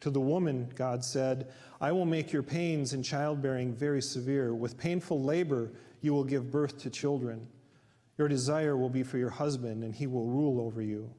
To 0.00 0.10
the 0.10 0.20
woman, 0.20 0.70
God 0.74 1.04
said, 1.04 1.52
I 1.80 1.92
will 1.92 2.04
make 2.04 2.32
your 2.32 2.42
pains 2.42 2.92
in 2.92 3.02
childbearing 3.02 3.72
very 3.72 4.02
severe. 4.02 4.54
With 4.54 4.76
painful 4.76 5.22
labor, 5.22 5.72
you 6.00 6.12
will 6.12 6.24
give 6.24 6.50
birth 6.50 6.78
to 6.82 6.90
children. 6.90 7.46
Your 8.18 8.28
desire 8.28 8.76
will 8.76 8.90
be 8.90 9.04
for 9.04 9.18
your 9.18 9.30
husband, 9.30 9.84
and 9.84 9.94
he 9.94 10.06
will 10.06 10.26
rule 10.26 10.60
over 10.60 10.82
you. 10.82 11.10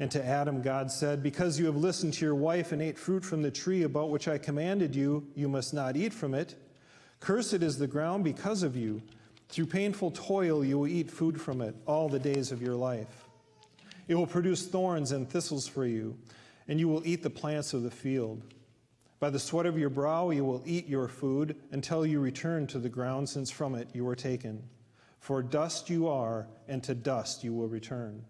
And 0.00 0.10
to 0.12 0.24
Adam, 0.24 0.62
God 0.62 0.90
said, 0.90 1.22
Because 1.22 1.58
you 1.58 1.66
have 1.66 1.76
listened 1.76 2.14
to 2.14 2.24
your 2.24 2.34
wife 2.34 2.72
and 2.72 2.80
ate 2.80 2.98
fruit 2.98 3.24
from 3.24 3.42
the 3.42 3.50
tree 3.50 3.82
about 3.82 4.10
which 4.10 4.28
I 4.28 4.38
commanded 4.38 4.94
you, 4.94 5.26
you 5.34 5.48
must 5.48 5.74
not 5.74 5.96
eat 5.96 6.12
from 6.12 6.34
it. 6.34 6.54
Cursed 7.20 7.54
is 7.54 7.78
the 7.78 7.86
ground 7.86 8.24
because 8.24 8.62
of 8.62 8.76
you. 8.76 9.02
Through 9.48 9.66
painful 9.66 10.10
toil, 10.12 10.64
you 10.64 10.78
will 10.78 10.88
eat 10.88 11.10
food 11.10 11.40
from 11.40 11.60
it 11.62 11.74
all 11.86 12.08
the 12.08 12.18
days 12.18 12.52
of 12.52 12.62
your 12.62 12.74
life. 12.74 13.28
It 14.06 14.14
will 14.14 14.26
produce 14.26 14.66
thorns 14.66 15.12
and 15.12 15.28
thistles 15.28 15.66
for 15.66 15.86
you, 15.86 16.16
and 16.66 16.78
you 16.78 16.88
will 16.88 17.06
eat 17.06 17.22
the 17.22 17.30
plants 17.30 17.74
of 17.74 17.82
the 17.82 17.90
field. 17.90 18.42
By 19.20 19.30
the 19.30 19.38
sweat 19.38 19.66
of 19.66 19.78
your 19.78 19.90
brow, 19.90 20.30
you 20.30 20.44
will 20.44 20.62
eat 20.64 20.86
your 20.86 21.08
food 21.08 21.56
until 21.72 22.06
you 22.06 22.20
return 22.20 22.66
to 22.68 22.78
the 22.78 22.88
ground, 22.88 23.28
since 23.28 23.50
from 23.50 23.74
it 23.74 23.88
you 23.92 24.04
were 24.04 24.14
taken. 24.14 24.62
For 25.18 25.42
dust 25.42 25.90
you 25.90 26.08
are, 26.08 26.46
and 26.68 26.82
to 26.84 26.94
dust 26.94 27.42
you 27.42 27.52
will 27.52 27.68
return. 27.68 28.24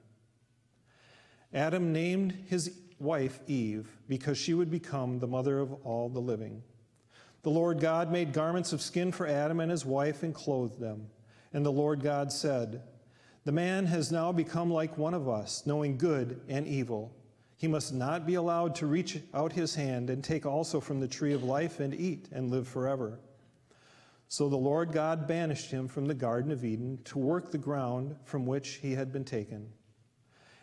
Adam 1.53 1.93
named 1.93 2.45
his 2.47 2.79
wife 2.99 3.41
Eve 3.47 3.89
because 4.09 4.39
she 4.39 4.55
would 4.55 4.71
become 4.71 5.19
the 5.19 5.27
mother 5.27 5.59
of 5.59 5.73
all 5.85 6.09
the 6.09 6.21
living. 6.21 6.63
The 7.43 7.51
Lord 7.51 7.81
God 7.81 8.11
made 8.11 8.33
garments 8.33 8.73
of 8.73 8.83
skin 8.83 9.13
for 9.13 9.27
Adam 9.27 9.61
and 9.61 9.71
his 9.71 9.87
wife 9.87 10.23
and 10.23 10.35
clothed 10.35 10.81
them. 10.81 11.07
And 11.53 11.65
the 11.65 11.73
Lord 11.73 12.03
God 12.03 12.33
said, 12.33 12.83
The 13.45 13.53
man 13.53 13.87
has 13.87 14.11
now 14.11 14.33
become 14.33 14.73
like 14.73 14.99
one 14.99 15.15
of 15.15 15.29
us, 15.29 15.65
knowing 15.65 15.97
good 15.97 16.41
and 16.49 16.67
evil. 16.67 17.15
He 17.57 17.69
must 17.69 17.93
not 17.93 18.27
be 18.27 18.35
allowed 18.35 18.75
to 18.77 18.87
reach 18.87 19.21
out 19.35 19.53
his 19.53 19.75
hand 19.75 20.11
and 20.11 20.23
take 20.23 20.47
also 20.47 20.81
from 20.81 21.01
the 21.01 21.09
tree 21.09 21.33
of 21.33 21.43
life 21.43 21.81
and 21.81 21.95
eat 21.95 22.29
and 22.33 22.51
live 22.51 22.69
forever. 22.69 23.19
So 24.29 24.49
the 24.49 24.57
Lord 24.57 24.93
God 24.93 25.27
banished 25.27 25.71
him 25.71 25.89
from 25.89 26.07
the 26.07 26.15
Garden 26.15 26.53
of 26.53 26.65
Eden 26.65 26.99
to 27.05 27.19
work 27.19 27.51
the 27.51 27.59
ground 27.59 28.15
from 28.25 28.47
which 28.47 28.75
he 28.83 28.93
had 28.93 29.13
been 29.13 29.25
taken. 29.25 29.71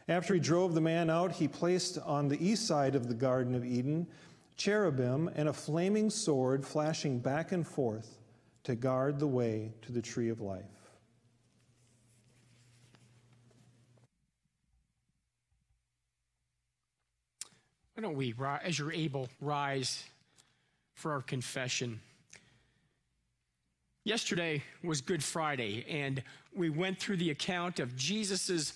After 0.08 0.36
he 0.36 0.40
drove 0.40 0.76
the 0.76 0.82
man 0.82 1.10
out, 1.10 1.32
he 1.32 1.48
placed 1.48 1.98
on 1.98 2.28
the 2.28 2.46
east 2.46 2.68
side 2.68 2.96
of 2.96 3.08
the 3.08 3.16
Garden 3.16 3.56
of 3.56 3.66
Eden 3.66 4.08
cherubim 4.58 5.30
and 5.36 5.50
a 5.50 5.54
flaming 5.54 6.10
sword 6.10 6.66
flashing 6.66 7.20
back 7.20 7.52
and 7.52 7.68
forth 7.68 8.18
to 8.64 8.76
guard 8.76 9.20
the 9.20 9.28
way 9.28 9.74
to 9.82 9.92
the 9.92 10.02
tree 10.02 10.30
of 10.30 10.42
life. 10.42 10.64
Why 17.94 18.02
don't 18.02 18.16
we, 18.16 18.34
as 18.64 18.78
you're 18.78 18.92
able, 18.92 19.30
rise 19.40 20.04
for 20.96 21.14
our 21.14 21.22
confession? 21.22 22.02
Yesterday 24.04 24.62
was 24.84 25.02
Good 25.02 25.24
Friday, 25.24 25.86
and 25.90 26.22
we 26.54 26.70
went 26.70 27.00
through 27.00 27.18
the 27.18 27.32
account 27.32 27.80
of 27.80 27.96
Jesus' 27.96 28.74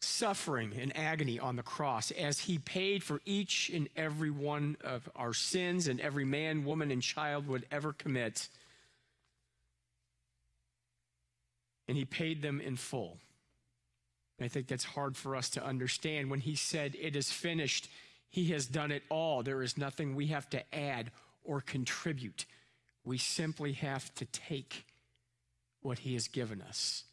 suffering 0.00 0.72
and 0.78 0.96
agony 0.96 1.38
on 1.38 1.56
the 1.56 1.62
cross 1.62 2.10
as 2.12 2.40
he 2.40 2.58
paid 2.58 3.02
for 3.02 3.20
each 3.24 3.70
and 3.72 3.88
every 3.96 4.30
one 4.30 4.76
of 4.82 5.08
our 5.14 5.34
sins 5.34 5.86
and 5.86 6.00
every 6.00 6.24
man, 6.24 6.64
woman, 6.64 6.90
and 6.90 7.02
child 7.02 7.46
would 7.46 7.66
ever 7.70 7.92
commit. 7.92 8.48
And 11.86 11.96
he 11.96 12.04
paid 12.04 12.40
them 12.40 12.60
in 12.60 12.76
full. 12.76 13.18
And 14.38 14.46
I 14.46 14.48
think 14.48 14.68
that's 14.68 14.84
hard 14.84 15.16
for 15.16 15.36
us 15.36 15.50
to 15.50 15.64
understand. 15.64 16.30
When 16.30 16.40
he 16.40 16.54
said, 16.54 16.96
It 16.98 17.14
is 17.14 17.30
finished, 17.30 17.88
he 18.30 18.46
has 18.52 18.66
done 18.66 18.90
it 18.90 19.02
all. 19.10 19.42
There 19.42 19.62
is 19.62 19.76
nothing 19.76 20.14
we 20.14 20.28
have 20.28 20.48
to 20.50 20.74
add 20.74 21.10
or 21.44 21.60
contribute. 21.60 22.46
We 23.04 23.18
simply 23.18 23.72
have 23.72 24.14
to 24.14 24.24
take 24.24 24.86
what 25.82 26.00
he 26.00 26.14
has 26.14 26.28
given 26.28 26.62
us. 26.62 27.04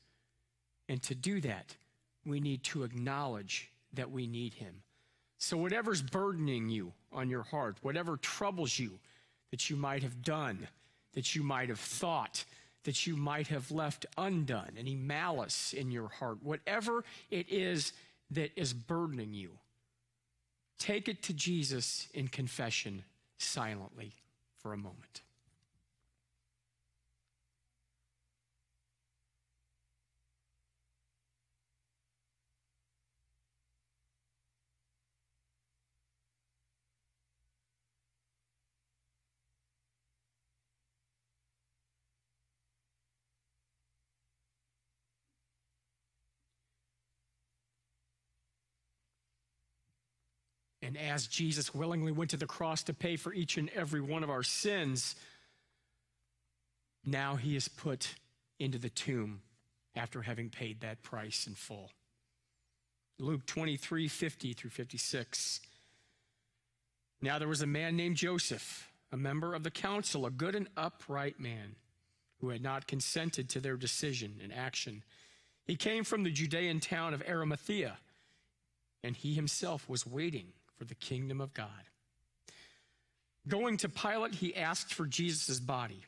And 0.87 1.01
to 1.03 1.15
do 1.15 1.41
that, 1.41 1.75
we 2.27 2.39
need 2.39 2.63
to 2.63 2.83
acknowledge 2.83 3.71
that 3.93 4.11
we 4.11 4.27
need 4.27 4.53
him. 4.53 4.83
So, 5.37 5.57
whatever's 5.57 6.01
burdening 6.01 6.69
you 6.69 6.93
on 7.11 7.29
your 7.29 7.43
heart, 7.43 7.77
whatever 7.81 8.17
troubles 8.17 8.77
you 8.77 8.99
that 9.51 9.69
you 9.69 9.75
might 9.75 10.03
have 10.03 10.21
done, 10.21 10.67
that 11.13 11.35
you 11.35 11.43
might 11.43 11.69
have 11.69 11.79
thought, 11.79 12.43
that 12.83 13.05
you 13.05 13.15
might 13.15 13.47
have 13.47 13.71
left 13.71 14.05
undone, 14.17 14.71
any 14.77 14.95
malice 14.95 15.73
in 15.73 15.91
your 15.91 16.07
heart, 16.07 16.37
whatever 16.41 17.03
it 17.29 17.47
is 17.49 17.93
that 18.31 18.51
is 18.59 18.73
burdening 18.73 19.33
you, 19.33 19.51
take 20.79 21.07
it 21.07 21.23
to 21.23 21.33
Jesus 21.33 22.07
in 22.13 22.27
confession 22.27 23.03
silently 23.37 24.13
for 24.59 24.73
a 24.73 24.77
moment. 24.77 25.21
As 50.97 51.27
Jesus 51.27 51.75
willingly 51.75 52.11
went 52.11 52.31
to 52.31 52.37
the 52.37 52.47
cross 52.47 52.81
to 52.83 52.93
pay 52.93 53.17
for 53.17 53.33
each 53.33 53.57
and 53.57 53.69
every 53.69 54.01
one 54.01 54.23
of 54.23 54.29
our 54.29 54.43
sins, 54.43 55.15
now 57.05 57.35
he 57.35 57.55
is 57.55 57.67
put 57.67 58.15
into 58.59 58.77
the 58.77 58.89
tomb 58.89 59.41
after 59.95 60.23
having 60.23 60.49
paid 60.49 60.81
that 60.81 61.03
price 61.03 61.45
in 61.45 61.53
full. 61.53 61.91
Luke 63.19 63.45
23 63.45 64.07
50 64.07 64.53
through 64.53 64.69
56. 64.69 65.59
Now 67.21 67.39
there 67.39 67.47
was 67.47 67.61
a 67.61 67.67
man 67.67 67.95
named 67.95 68.15
Joseph, 68.15 68.91
a 69.11 69.17
member 69.17 69.53
of 69.55 69.63
the 69.63 69.71
council, 69.71 70.25
a 70.25 70.31
good 70.31 70.55
and 70.55 70.67
upright 70.77 71.39
man, 71.39 71.75
who 72.39 72.49
had 72.49 72.61
not 72.61 72.87
consented 72.87 73.49
to 73.49 73.59
their 73.59 73.77
decision 73.77 74.39
and 74.43 74.53
action. 74.53 75.03
He 75.65 75.75
came 75.75 76.03
from 76.03 76.23
the 76.23 76.31
Judean 76.31 76.79
town 76.79 77.13
of 77.13 77.23
Arimathea, 77.27 77.97
and 79.03 79.15
he 79.15 79.33
himself 79.33 79.89
was 79.89 80.05
waiting 80.05 80.53
for 80.77 80.85
the 80.85 80.95
kingdom 80.95 81.41
of 81.41 81.53
God. 81.53 81.69
Going 83.47 83.77
to 83.77 83.89
Pilate, 83.89 84.35
he 84.35 84.55
asked 84.55 84.93
for 84.93 85.05
Jesus' 85.05 85.59
body. 85.59 86.03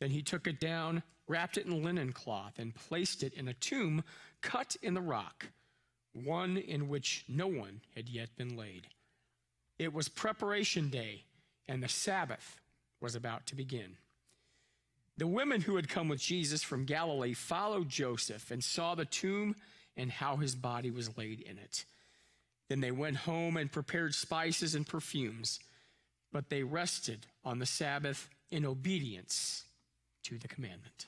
Then 0.00 0.10
he 0.10 0.22
took 0.22 0.46
it 0.46 0.60
down, 0.60 1.02
wrapped 1.28 1.58
it 1.58 1.66
in 1.66 1.82
linen 1.82 2.12
cloth, 2.12 2.54
and 2.58 2.74
placed 2.74 3.22
it 3.22 3.34
in 3.34 3.48
a 3.48 3.54
tomb 3.54 4.02
cut 4.40 4.76
in 4.82 4.94
the 4.94 5.00
rock, 5.00 5.46
one 6.12 6.56
in 6.56 6.88
which 6.88 7.24
no 7.28 7.46
one 7.46 7.80
had 7.94 8.08
yet 8.08 8.36
been 8.36 8.56
laid. 8.56 8.86
It 9.78 9.92
was 9.92 10.08
preparation 10.08 10.88
day, 10.88 11.24
and 11.68 11.82
the 11.82 11.88
Sabbath 11.88 12.60
was 13.00 13.14
about 13.14 13.46
to 13.46 13.54
begin. 13.54 13.96
The 15.18 15.26
women 15.26 15.62
who 15.62 15.76
had 15.76 15.88
come 15.88 16.08
with 16.08 16.20
Jesus 16.20 16.62
from 16.62 16.84
Galilee 16.84 17.34
followed 17.34 17.88
Joseph 17.88 18.50
and 18.50 18.62
saw 18.62 18.94
the 18.94 19.04
tomb 19.04 19.56
and 19.96 20.10
how 20.10 20.36
his 20.36 20.54
body 20.54 20.90
was 20.90 21.16
laid 21.16 21.40
in 21.40 21.58
it. 21.58 21.84
Then 22.68 22.80
they 22.80 22.90
went 22.90 23.18
home 23.18 23.56
and 23.56 23.70
prepared 23.70 24.14
spices 24.14 24.74
and 24.74 24.86
perfumes, 24.86 25.60
but 26.32 26.48
they 26.48 26.62
rested 26.62 27.26
on 27.44 27.58
the 27.58 27.66
Sabbath 27.66 28.28
in 28.50 28.64
obedience 28.64 29.64
to 30.24 30.38
the 30.38 30.48
commandment. 30.48 31.06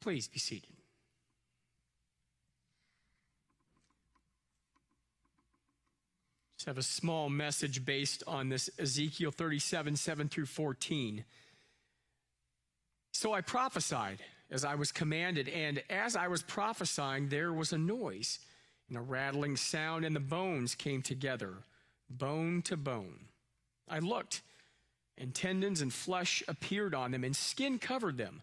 Please 0.00 0.28
be 0.28 0.38
seated. 0.38 0.70
Just 6.56 6.66
have 6.66 6.78
a 6.78 6.82
small 6.82 7.30
message 7.30 7.84
based 7.86 8.22
on 8.26 8.50
this 8.50 8.68
Ezekiel 8.78 9.30
37 9.30 9.96
7 9.96 10.28
through 10.28 10.46
14. 10.46 11.24
So 13.12 13.32
I 13.32 13.40
prophesied 13.40 14.22
as 14.50 14.64
I 14.64 14.74
was 14.74 14.92
commanded, 14.92 15.48
and 15.48 15.82
as 15.88 16.16
I 16.16 16.28
was 16.28 16.42
prophesying, 16.42 17.28
there 17.28 17.52
was 17.52 17.72
a 17.72 17.78
noise, 17.78 18.40
and 18.88 18.98
a 18.98 19.00
rattling 19.00 19.56
sound, 19.56 20.04
and 20.04 20.14
the 20.14 20.20
bones 20.20 20.74
came 20.74 21.02
together, 21.02 21.54
bone 22.08 22.62
to 22.62 22.76
bone. 22.76 23.20
I 23.88 24.00
looked, 24.00 24.42
and 25.16 25.34
tendons 25.34 25.80
and 25.80 25.92
flesh 25.92 26.42
appeared 26.48 26.94
on 26.94 27.12
them, 27.12 27.24
and 27.24 27.36
skin 27.36 27.78
covered 27.78 28.18
them, 28.18 28.42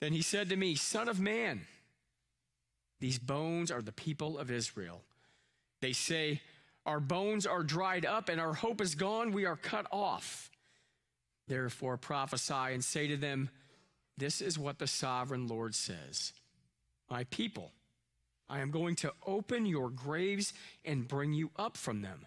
Then 0.00 0.12
he 0.12 0.22
said 0.22 0.48
to 0.50 0.56
me, 0.56 0.74
Son 0.74 1.08
of 1.08 1.20
man, 1.20 1.66
these 3.00 3.18
bones 3.18 3.70
are 3.70 3.82
the 3.82 3.92
people 3.92 4.38
of 4.38 4.50
Israel. 4.50 5.02
They 5.80 5.92
say, 5.92 6.40
Our 6.86 7.00
bones 7.00 7.46
are 7.46 7.62
dried 7.62 8.06
up, 8.06 8.28
and 8.28 8.40
our 8.40 8.54
hope 8.54 8.80
is 8.80 8.94
gone. 8.94 9.32
We 9.32 9.44
are 9.44 9.56
cut 9.56 9.86
off. 9.92 10.50
Therefore 11.46 11.96
prophesy 11.96 12.54
and 12.54 12.84
say 12.84 13.08
to 13.08 13.16
them, 13.16 13.50
This 14.16 14.40
is 14.40 14.58
what 14.58 14.78
the 14.78 14.86
sovereign 14.86 15.48
Lord 15.48 15.74
says 15.74 16.32
My 17.10 17.24
people, 17.24 17.72
I 18.48 18.60
am 18.60 18.70
going 18.70 18.96
to 18.96 19.12
open 19.26 19.66
your 19.66 19.90
graves 19.90 20.52
and 20.84 21.08
bring 21.08 21.32
you 21.32 21.50
up 21.56 21.76
from 21.76 22.02
them. 22.02 22.26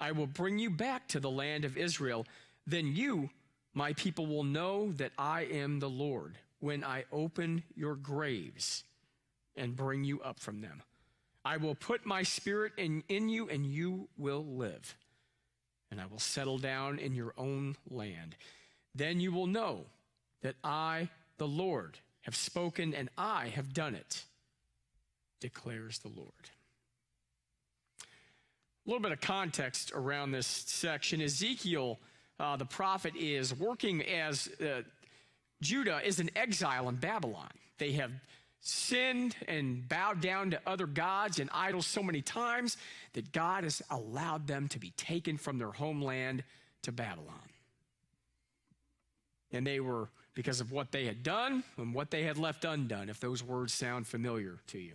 I 0.00 0.12
will 0.12 0.26
bring 0.26 0.58
you 0.58 0.70
back 0.70 1.08
to 1.08 1.20
the 1.20 1.30
land 1.30 1.64
of 1.64 1.76
Israel. 1.76 2.26
Then 2.66 2.86
you, 2.94 3.30
my 3.74 3.94
people, 3.94 4.26
will 4.26 4.44
know 4.44 4.92
that 4.92 5.12
I 5.18 5.42
am 5.42 5.80
the 5.80 5.90
Lord 5.90 6.36
when 6.60 6.84
I 6.84 7.04
open 7.12 7.62
your 7.74 7.94
graves 7.94 8.84
and 9.56 9.76
bring 9.76 10.04
you 10.04 10.20
up 10.20 10.40
from 10.40 10.60
them. 10.60 10.82
I 11.44 11.56
will 11.56 11.74
put 11.74 12.04
my 12.04 12.22
spirit 12.22 12.72
in, 12.76 13.02
in 13.08 13.28
you, 13.28 13.48
and 13.48 13.64
you 13.66 14.08
will 14.16 14.44
live. 14.44 14.96
And 15.90 16.00
I 16.00 16.06
will 16.06 16.18
settle 16.18 16.58
down 16.58 16.98
in 16.98 17.14
your 17.14 17.32
own 17.38 17.76
land. 17.88 18.36
Then 18.94 19.20
you 19.20 19.32
will 19.32 19.46
know 19.46 19.86
that 20.42 20.56
I, 20.62 21.08
the 21.38 21.46
Lord, 21.46 21.98
have 22.22 22.36
spoken, 22.36 22.92
and 22.94 23.08
I 23.16 23.48
have 23.48 23.72
done 23.72 23.94
it, 23.94 24.24
declares 25.40 25.98
the 26.00 26.08
Lord. 26.08 26.32
A 28.86 28.90
little 28.90 29.02
bit 29.02 29.12
of 29.12 29.20
context 29.20 29.92
around 29.94 30.32
this 30.32 30.46
section. 30.46 31.20
Ezekiel, 31.20 31.98
uh, 32.38 32.56
the 32.56 32.64
prophet, 32.64 33.14
is 33.16 33.54
working 33.54 34.02
as 34.02 34.50
uh, 34.60 34.82
Judah 35.60 36.00
is 36.04 36.20
in 36.20 36.30
exile 36.36 36.88
in 36.88 36.96
Babylon. 36.96 37.50
They 37.78 37.92
have 37.92 38.12
sinned 38.60 39.36
and 39.46 39.88
bowed 39.88 40.20
down 40.20 40.50
to 40.50 40.60
other 40.66 40.86
gods 40.86 41.38
and 41.38 41.48
idols 41.52 41.86
so 41.86 42.02
many 42.02 42.22
times 42.22 42.76
that 43.12 43.32
God 43.32 43.64
has 43.64 43.82
allowed 43.90 44.46
them 44.46 44.68
to 44.68 44.78
be 44.78 44.90
taken 44.90 45.36
from 45.36 45.58
their 45.58 45.70
homeland 45.70 46.44
to 46.82 46.92
Babylon. 46.92 47.34
And 49.52 49.66
they 49.66 49.80
were, 49.80 50.10
because 50.34 50.60
of 50.60 50.72
what 50.72 50.92
they 50.92 51.06
had 51.06 51.22
done 51.22 51.64
and 51.76 51.94
what 51.94 52.10
they 52.10 52.24
had 52.24 52.36
left 52.36 52.64
undone, 52.64 53.08
if 53.08 53.20
those 53.20 53.42
words 53.42 53.72
sound 53.72 54.06
familiar 54.06 54.58
to 54.68 54.78
you. 54.78 54.92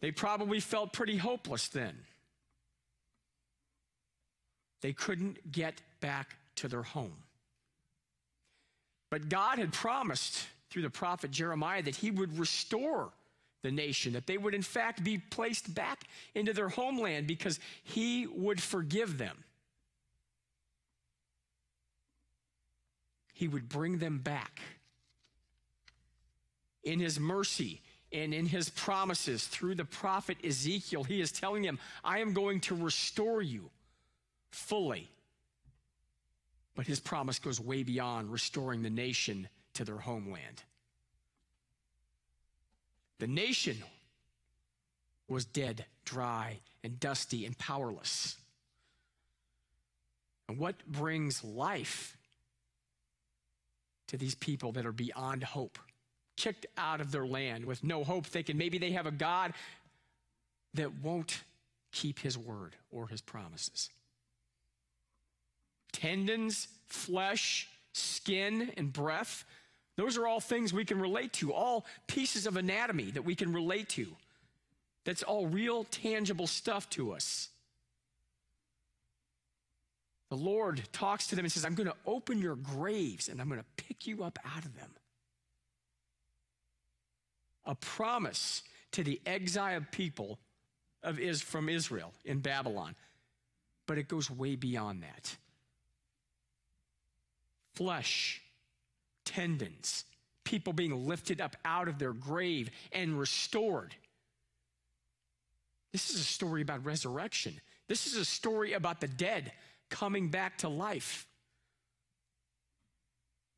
They 0.00 0.10
probably 0.10 0.60
felt 0.60 0.92
pretty 0.92 1.16
hopeless 1.16 1.68
then. 1.68 1.96
They 4.82 4.92
couldn't 4.92 5.52
get 5.52 5.80
back 6.00 6.36
to 6.56 6.68
their 6.68 6.82
home. 6.82 7.22
But 9.10 9.28
God 9.28 9.58
had 9.58 9.72
promised 9.72 10.46
through 10.70 10.82
the 10.82 10.90
prophet 10.90 11.30
Jeremiah 11.30 11.82
that 11.82 11.96
he 11.96 12.10
would 12.10 12.38
restore 12.38 13.12
the 13.62 13.70
nation, 13.70 14.12
that 14.12 14.26
they 14.26 14.38
would 14.38 14.54
in 14.54 14.62
fact 14.62 15.02
be 15.02 15.18
placed 15.18 15.74
back 15.74 16.04
into 16.34 16.52
their 16.52 16.68
homeland 16.68 17.26
because 17.26 17.58
he 17.82 18.26
would 18.26 18.60
forgive 18.60 19.18
them. 19.18 19.44
He 23.32 23.48
would 23.48 23.68
bring 23.68 23.98
them 23.98 24.18
back. 24.18 24.60
In 26.84 27.00
his 27.00 27.18
mercy 27.18 27.82
and 28.12 28.32
in 28.32 28.46
his 28.46 28.70
promises 28.70 29.46
through 29.46 29.74
the 29.74 29.84
prophet 29.84 30.38
Ezekiel, 30.44 31.04
he 31.04 31.20
is 31.20 31.32
telling 31.32 31.62
them, 31.62 31.78
I 32.04 32.20
am 32.20 32.32
going 32.32 32.60
to 32.62 32.74
restore 32.74 33.42
you 33.42 33.70
fully. 34.50 35.10
But 36.76 36.86
his 36.86 37.00
promise 37.00 37.38
goes 37.38 37.58
way 37.58 37.82
beyond 37.82 38.30
restoring 38.30 38.82
the 38.82 38.90
nation 38.90 39.48
to 39.74 39.84
their 39.84 39.96
homeland. 39.96 40.62
The 43.18 43.26
nation 43.26 43.78
was 45.26 45.46
dead, 45.46 45.86
dry, 46.04 46.58
and 46.84 47.00
dusty, 47.00 47.46
and 47.46 47.56
powerless. 47.58 48.36
And 50.48 50.58
what 50.58 50.86
brings 50.86 51.42
life 51.42 52.16
to 54.08 54.18
these 54.18 54.34
people 54.34 54.72
that 54.72 54.86
are 54.86 54.92
beyond 54.92 55.42
hope, 55.42 55.78
kicked 56.36 56.66
out 56.76 57.00
of 57.00 57.10
their 57.10 57.26
land 57.26 57.64
with 57.64 57.82
no 57.82 58.04
hope, 58.04 58.26
thinking 58.26 58.56
maybe 58.56 58.78
they 58.78 58.92
have 58.92 59.06
a 59.06 59.10
God 59.10 59.54
that 60.74 61.00
won't 61.02 61.42
keep 61.90 62.18
his 62.18 62.36
word 62.36 62.76
or 62.90 63.08
his 63.08 63.22
promises? 63.22 63.88
Tendons, 65.96 66.68
flesh, 66.86 67.68
skin, 67.92 68.72
and 68.76 68.92
breath 68.92 69.44
those 69.96 70.18
are 70.18 70.26
all 70.26 70.40
things 70.40 70.72
we 70.72 70.84
can 70.84 71.00
relate 71.00 71.32
to, 71.34 71.52
all 71.52 71.86
pieces 72.06 72.46
of 72.46 72.56
anatomy 72.56 73.10
that 73.12 73.22
we 73.22 73.34
can 73.34 73.52
relate 73.52 73.88
to. 73.90 74.06
That's 75.04 75.22
all 75.22 75.46
real, 75.46 75.84
tangible 75.84 76.46
stuff 76.46 76.88
to 76.90 77.12
us. 77.12 77.48
The 80.28 80.36
Lord 80.36 80.82
talks 80.92 81.28
to 81.28 81.36
them 81.36 81.44
and 81.44 81.52
says, 81.52 81.64
I'm 81.64 81.74
going 81.74 81.88
to 81.88 81.96
open 82.04 82.40
your 82.42 82.56
graves 82.56 83.28
and 83.28 83.40
I'm 83.40 83.48
going 83.48 83.60
to 83.60 83.84
pick 83.84 84.06
you 84.06 84.24
up 84.24 84.38
out 84.44 84.64
of 84.64 84.76
them. 84.76 84.90
A 87.64 87.74
promise 87.74 88.62
to 88.92 89.02
the 89.02 89.20
exiled 89.24 89.90
people 89.92 90.38
of 91.02 91.18
is 91.18 91.40
from 91.40 91.68
Israel 91.68 92.12
in 92.24 92.40
Babylon. 92.40 92.96
But 93.86 93.98
it 93.98 94.08
goes 94.08 94.30
way 94.30 94.56
beyond 94.56 95.04
that. 95.04 95.36
Flesh 97.76 98.42
tendons, 99.24 100.04
people 100.44 100.72
being 100.72 101.06
lifted 101.06 101.40
up 101.40 101.56
out 101.64 101.88
of 101.88 101.98
their 101.98 102.12
grave 102.12 102.70
and 102.92 103.18
restored. 103.18 103.94
This 105.92 106.10
is 106.10 106.20
a 106.20 106.24
story 106.24 106.62
about 106.62 106.84
resurrection. 106.84 107.60
This 107.88 108.06
is 108.06 108.16
a 108.16 108.24
story 108.24 108.72
about 108.72 109.00
the 109.00 109.08
dead 109.08 109.52
coming 109.90 110.28
back 110.28 110.58
to 110.58 110.68
life. 110.68 111.26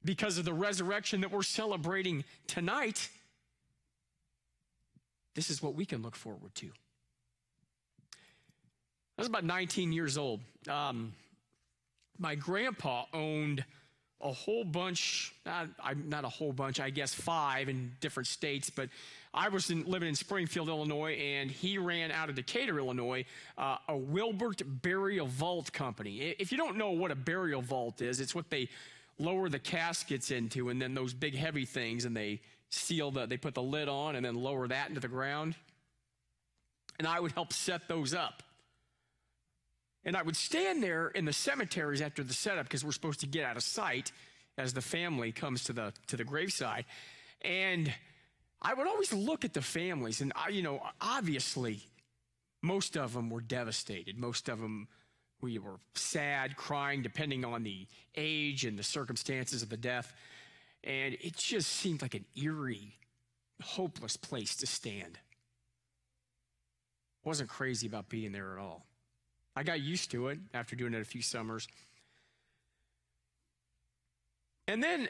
Because 0.05 0.39
of 0.39 0.45
the 0.45 0.53
resurrection 0.53 1.23
that 1.23 1.33
we're 1.33 1.43
celebrating 1.43 2.25
tonight, 2.47 3.09
this 5.35 5.51
is 5.51 5.63
what 5.63 5.75
we 5.75 5.85
can 5.85 6.03
look 6.03 6.17
forward 6.17 6.55
to. 6.57 6.71
I 8.17 9.21
was 9.21 9.27
about 9.27 9.45
19 9.45 9.93
years 9.93 10.17
old. 10.17 10.41
Um, 10.69 11.13
my 12.19 12.37
grandpa 12.37 13.05
owned 13.13 13.65
a 14.21 14.33
whole 14.33 14.65
bunch, 14.65 15.33
not, 15.47 15.69
not, 16.07 16.25
a 16.25 16.29
whole 16.29 16.53
bunch, 16.53 16.81
I 16.81 16.91
guess 16.91 17.15
five 17.15 17.69
in 17.69 17.93
different 18.01 18.27
states, 18.27 18.69
but 18.69 18.89
I 19.33 19.49
was 19.49 19.71
in, 19.71 19.85
living 19.85 20.09
in 20.09 20.17
Springfield, 20.17 20.69
Illinois, 20.69 21.13
and 21.13 21.51
he 21.51 21.79
ran 21.79 22.11
out 22.11 22.29
of 22.29 22.35
Decatur, 22.35 22.79
Illinois, 22.79 23.25
uh, 23.57 23.77
a 23.89 23.97
Wilbert 23.97 24.63
Burial 24.83 25.27
Vault 25.27 25.73
Company. 25.73 26.35
If 26.39 26.51
you 26.51 26.59
don't 26.59 26.77
know 26.77 26.91
what 26.91 27.11
a 27.13 27.15
burial 27.15 27.63
vault 27.63 28.03
is, 28.03 28.19
it's 28.19 28.35
what 28.35 28.51
they 28.51 28.69
lower 29.19 29.49
the 29.49 29.59
caskets 29.59 30.31
into, 30.31 30.69
and 30.69 30.83
then 30.83 30.95
those 30.95 31.15
big 31.15 31.37
heavy 31.37 31.65
things, 31.65 32.05
and 32.05 32.17
they 32.17 32.41
seal 32.71 33.11
the, 33.11 33.27
they 33.27 33.37
put 33.37 33.55
the 33.55 33.63
lid 33.63 33.89
on 33.89 34.17
and 34.17 34.25
then 34.25 34.35
lower 34.35 34.67
that 34.69 34.89
into 34.89 35.01
the 35.01 35.09
ground. 35.09 35.55
And 36.99 37.07
I 37.07 37.21
would 37.21 37.33
help 37.33 37.53
set 37.53 37.87
those 37.87 38.15
up. 38.15 38.43
And 40.09 40.17
I 40.17 40.23
would 40.23 40.37
stand 40.37 40.83
there 40.83 41.09
in 41.09 41.27
the 41.27 41.35
cemeteries 41.35 42.01
after 42.01 42.25
the 42.25 42.33
setup 42.33 42.65
because 42.65 42.83
we're 42.83 42.93
supposed 42.93 43.21
to 43.21 43.27
get 43.27 43.45
out 43.45 43.59
of 43.59 43.63
sight 43.63 44.11
as 44.57 44.73
the 44.73 44.81
family 44.81 45.33
comes 45.33 45.65
to 45.65 45.75
the 45.75 45.93
to 46.07 46.17
the 46.17 46.25
graveside. 46.25 46.87
And 47.43 47.93
I 48.63 48.73
would 48.73 48.87
always 48.87 49.13
look 49.13 49.45
at 49.45 49.53
the 49.53 49.61
families, 49.61 50.23
and 50.23 50.33
I, 50.35 50.49
you 50.49 50.63
know, 50.63 50.81
obviously, 50.99 51.83
most 52.63 52.97
of 52.97 53.13
them 53.13 53.29
were 53.29 53.43
devastated. 53.43 54.17
Most 54.17 54.49
of 54.49 54.59
them, 54.61 54.89
we 55.43 55.59
were 55.59 55.79
sad, 55.95 56.57
crying, 56.57 57.03
depending 57.03 57.45
on 57.45 57.63
the 57.63 57.87
age 58.17 58.65
and 58.65 58.79
the 58.79 58.83
circumstances 58.83 59.63
of 59.63 59.69
the 59.69 59.77
death. 59.77 60.15
And 60.85 61.19
it 61.21 61.37
just 61.37 61.71
seemed 61.71 62.01
like 62.01 62.15
an 62.15 62.25
eerie, 62.35 62.95
hopeless 63.63 64.17
place 64.17 64.57
to 64.57 64.67
stand. 64.67 65.19
Wasn't 67.25 67.51
crazy 67.51 67.87
about 67.87 68.09
being 68.09 68.33
there 68.33 68.55
at 68.55 68.59
all. 68.59 68.88
I 69.59 69.65
got 69.65 69.81
used 69.81 70.13
to 70.13 70.29
it 70.29 70.39
after 70.55 70.77
doing 70.77 70.95
it 70.95 71.03
a 71.03 71.05
few 71.05 71.21
summers. 71.21 71.67
And 74.69 74.81
then 74.81 75.09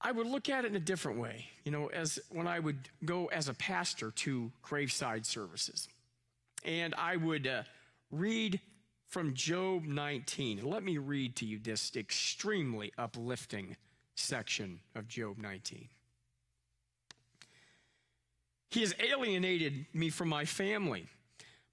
I 0.00 0.12
would 0.12 0.28
look 0.28 0.48
at 0.48 0.64
it 0.64 0.68
in 0.68 0.76
a 0.76 0.80
different 0.80 1.18
way, 1.18 1.46
you 1.64 1.72
know, 1.72 1.88
as 1.88 2.20
when 2.30 2.46
I 2.46 2.60
would 2.60 2.88
go 3.04 3.26
as 3.26 3.48
a 3.48 3.54
pastor 3.54 4.12
to 4.12 4.52
graveside 4.62 5.26
services. 5.26 5.88
And 6.64 6.94
I 6.94 7.16
would 7.16 7.48
uh, 7.48 7.64
read 8.12 8.60
from 9.08 9.34
Job 9.34 9.82
19. 9.84 10.62
Let 10.62 10.84
me 10.84 10.98
read 10.98 11.34
to 11.36 11.44
you 11.44 11.58
this 11.58 11.96
extremely 11.96 12.92
uplifting 12.98 13.76
section 14.14 14.78
of 14.94 15.08
Job 15.08 15.38
19. 15.38 15.88
He 18.70 18.80
has 18.82 18.94
alienated 19.00 19.86
me 19.92 20.08
from 20.08 20.28
my 20.28 20.44
family. 20.44 21.08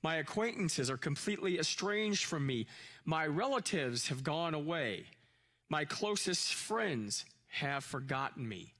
My 0.01 0.15
acquaintances 0.15 0.89
are 0.89 0.97
completely 0.97 1.59
estranged 1.59 2.25
from 2.25 2.45
me. 2.45 2.67
My 3.05 3.27
relatives 3.27 4.07
have 4.07 4.23
gone 4.23 4.53
away. 4.53 5.05
My 5.69 5.85
closest 5.85 6.53
friends 6.53 7.25
have 7.47 7.83
forgotten 7.83 8.47
me. 8.47 8.73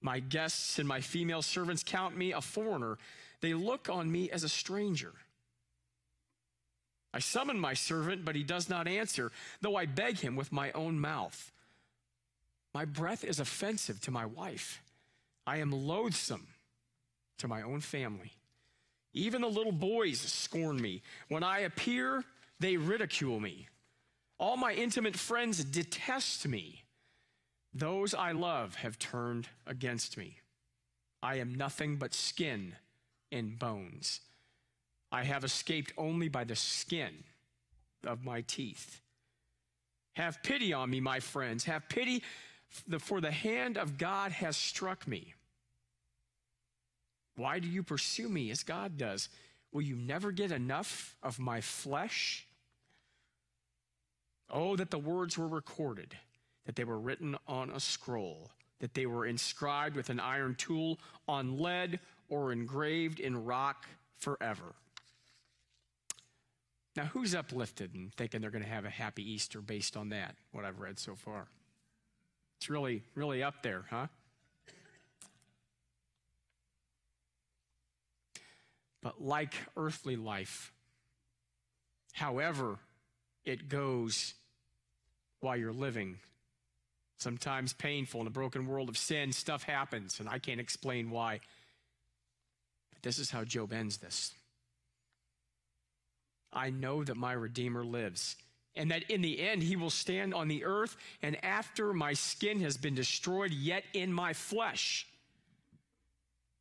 My 0.00 0.18
guests 0.20 0.78
and 0.78 0.88
my 0.88 1.00
female 1.00 1.42
servants 1.42 1.84
count 1.84 2.16
me 2.16 2.32
a 2.32 2.40
foreigner. 2.40 2.98
They 3.40 3.54
look 3.54 3.88
on 3.88 4.10
me 4.10 4.30
as 4.30 4.44
a 4.44 4.48
stranger. 4.48 5.12
I 7.14 7.18
summon 7.18 7.58
my 7.58 7.74
servant, 7.74 8.24
but 8.24 8.34
he 8.34 8.42
does 8.42 8.68
not 8.70 8.88
answer, 8.88 9.30
though 9.60 9.76
I 9.76 9.86
beg 9.86 10.18
him 10.18 10.34
with 10.34 10.50
my 10.50 10.72
own 10.72 10.98
mouth. 10.98 11.52
My 12.74 12.86
breath 12.86 13.22
is 13.22 13.38
offensive 13.38 14.00
to 14.02 14.10
my 14.10 14.24
wife. 14.24 14.82
I 15.46 15.58
am 15.58 15.70
loathsome 15.70 16.46
to 17.38 17.48
my 17.48 17.60
own 17.60 17.80
family. 17.80 18.32
Even 19.14 19.42
the 19.42 19.48
little 19.48 19.72
boys 19.72 20.20
scorn 20.20 20.80
me. 20.80 21.02
When 21.28 21.42
I 21.42 21.60
appear, 21.60 22.24
they 22.60 22.76
ridicule 22.76 23.40
me. 23.40 23.68
All 24.38 24.56
my 24.56 24.72
intimate 24.72 25.16
friends 25.16 25.62
detest 25.64 26.48
me. 26.48 26.82
Those 27.74 28.14
I 28.14 28.32
love 28.32 28.74
have 28.76 28.98
turned 28.98 29.48
against 29.66 30.16
me. 30.16 30.38
I 31.22 31.36
am 31.36 31.54
nothing 31.54 31.96
but 31.96 32.14
skin 32.14 32.74
and 33.30 33.58
bones. 33.58 34.20
I 35.10 35.24
have 35.24 35.44
escaped 35.44 35.92
only 35.96 36.28
by 36.28 36.44
the 36.44 36.56
skin 36.56 37.24
of 38.06 38.24
my 38.24 38.40
teeth. 38.42 39.00
Have 40.16 40.42
pity 40.42 40.72
on 40.72 40.90
me, 40.90 41.00
my 41.00 41.20
friends. 41.20 41.64
Have 41.64 41.88
pity, 41.88 42.22
for 42.98 43.20
the 43.20 43.30
hand 43.30 43.78
of 43.78 43.98
God 43.98 44.32
has 44.32 44.56
struck 44.56 45.06
me. 45.06 45.34
Why 47.36 47.58
do 47.58 47.68
you 47.68 47.82
pursue 47.82 48.28
me 48.28 48.50
as 48.50 48.62
God 48.62 48.98
does? 48.98 49.28
Will 49.72 49.82
you 49.82 49.96
never 49.96 50.32
get 50.32 50.52
enough 50.52 51.16
of 51.22 51.38
my 51.38 51.60
flesh? 51.60 52.46
Oh, 54.50 54.76
that 54.76 54.90
the 54.90 54.98
words 54.98 55.38
were 55.38 55.48
recorded, 55.48 56.14
that 56.66 56.76
they 56.76 56.84
were 56.84 56.98
written 56.98 57.36
on 57.46 57.70
a 57.70 57.80
scroll, 57.80 58.50
that 58.80 58.92
they 58.94 59.06
were 59.06 59.24
inscribed 59.24 59.96
with 59.96 60.10
an 60.10 60.20
iron 60.20 60.54
tool 60.56 60.98
on 61.26 61.58
lead 61.58 62.00
or 62.28 62.52
engraved 62.52 63.18
in 63.18 63.44
rock 63.44 63.86
forever. 64.18 64.74
Now, 66.94 67.04
who's 67.04 67.34
uplifted 67.34 67.94
and 67.94 68.12
thinking 68.14 68.42
they're 68.42 68.50
going 68.50 68.64
to 68.64 68.68
have 68.68 68.84
a 68.84 68.90
happy 68.90 69.30
Easter 69.32 69.62
based 69.62 69.96
on 69.96 70.10
that, 70.10 70.36
what 70.52 70.66
I've 70.66 70.80
read 70.80 70.98
so 70.98 71.14
far? 71.14 71.46
It's 72.58 72.68
really, 72.68 73.02
really 73.14 73.42
up 73.42 73.62
there, 73.62 73.86
huh? 73.88 74.08
But 79.02 79.20
like 79.20 79.54
earthly 79.76 80.16
life, 80.16 80.72
however 82.12 82.78
it 83.44 83.68
goes 83.68 84.34
while 85.40 85.56
you're 85.56 85.72
living, 85.72 86.18
sometimes 87.16 87.72
painful 87.72 88.20
in 88.20 88.26
a 88.26 88.30
broken 88.30 88.66
world 88.66 88.88
of 88.88 88.96
sin, 88.96 89.32
stuff 89.32 89.64
happens, 89.64 90.20
and 90.20 90.28
I 90.28 90.38
can't 90.38 90.60
explain 90.60 91.10
why. 91.10 91.40
But 92.92 93.02
this 93.02 93.18
is 93.18 93.30
how 93.30 93.44
Job 93.44 93.72
ends 93.72 93.96
this. 93.98 94.32
I 96.52 96.70
know 96.70 97.02
that 97.02 97.16
my 97.16 97.32
Redeemer 97.32 97.84
lives, 97.84 98.36
and 98.76 98.90
that 98.90 99.10
in 99.10 99.22
the 99.22 99.40
end 99.40 99.62
he 99.62 99.74
will 99.74 99.90
stand 99.90 100.34
on 100.34 100.48
the 100.48 100.64
earth, 100.64 100.96
and 101.22 101.42
after 101.44 101.92
my 101.92 102.12
skin 102.12 102.60
has 102.60 102.76
been 102.76 102.94
destroyed, 102.94 103.52
yet 103.52 103.84
in 103.94 104.12
my 104.12 104.32
flesh, 104.32 105.08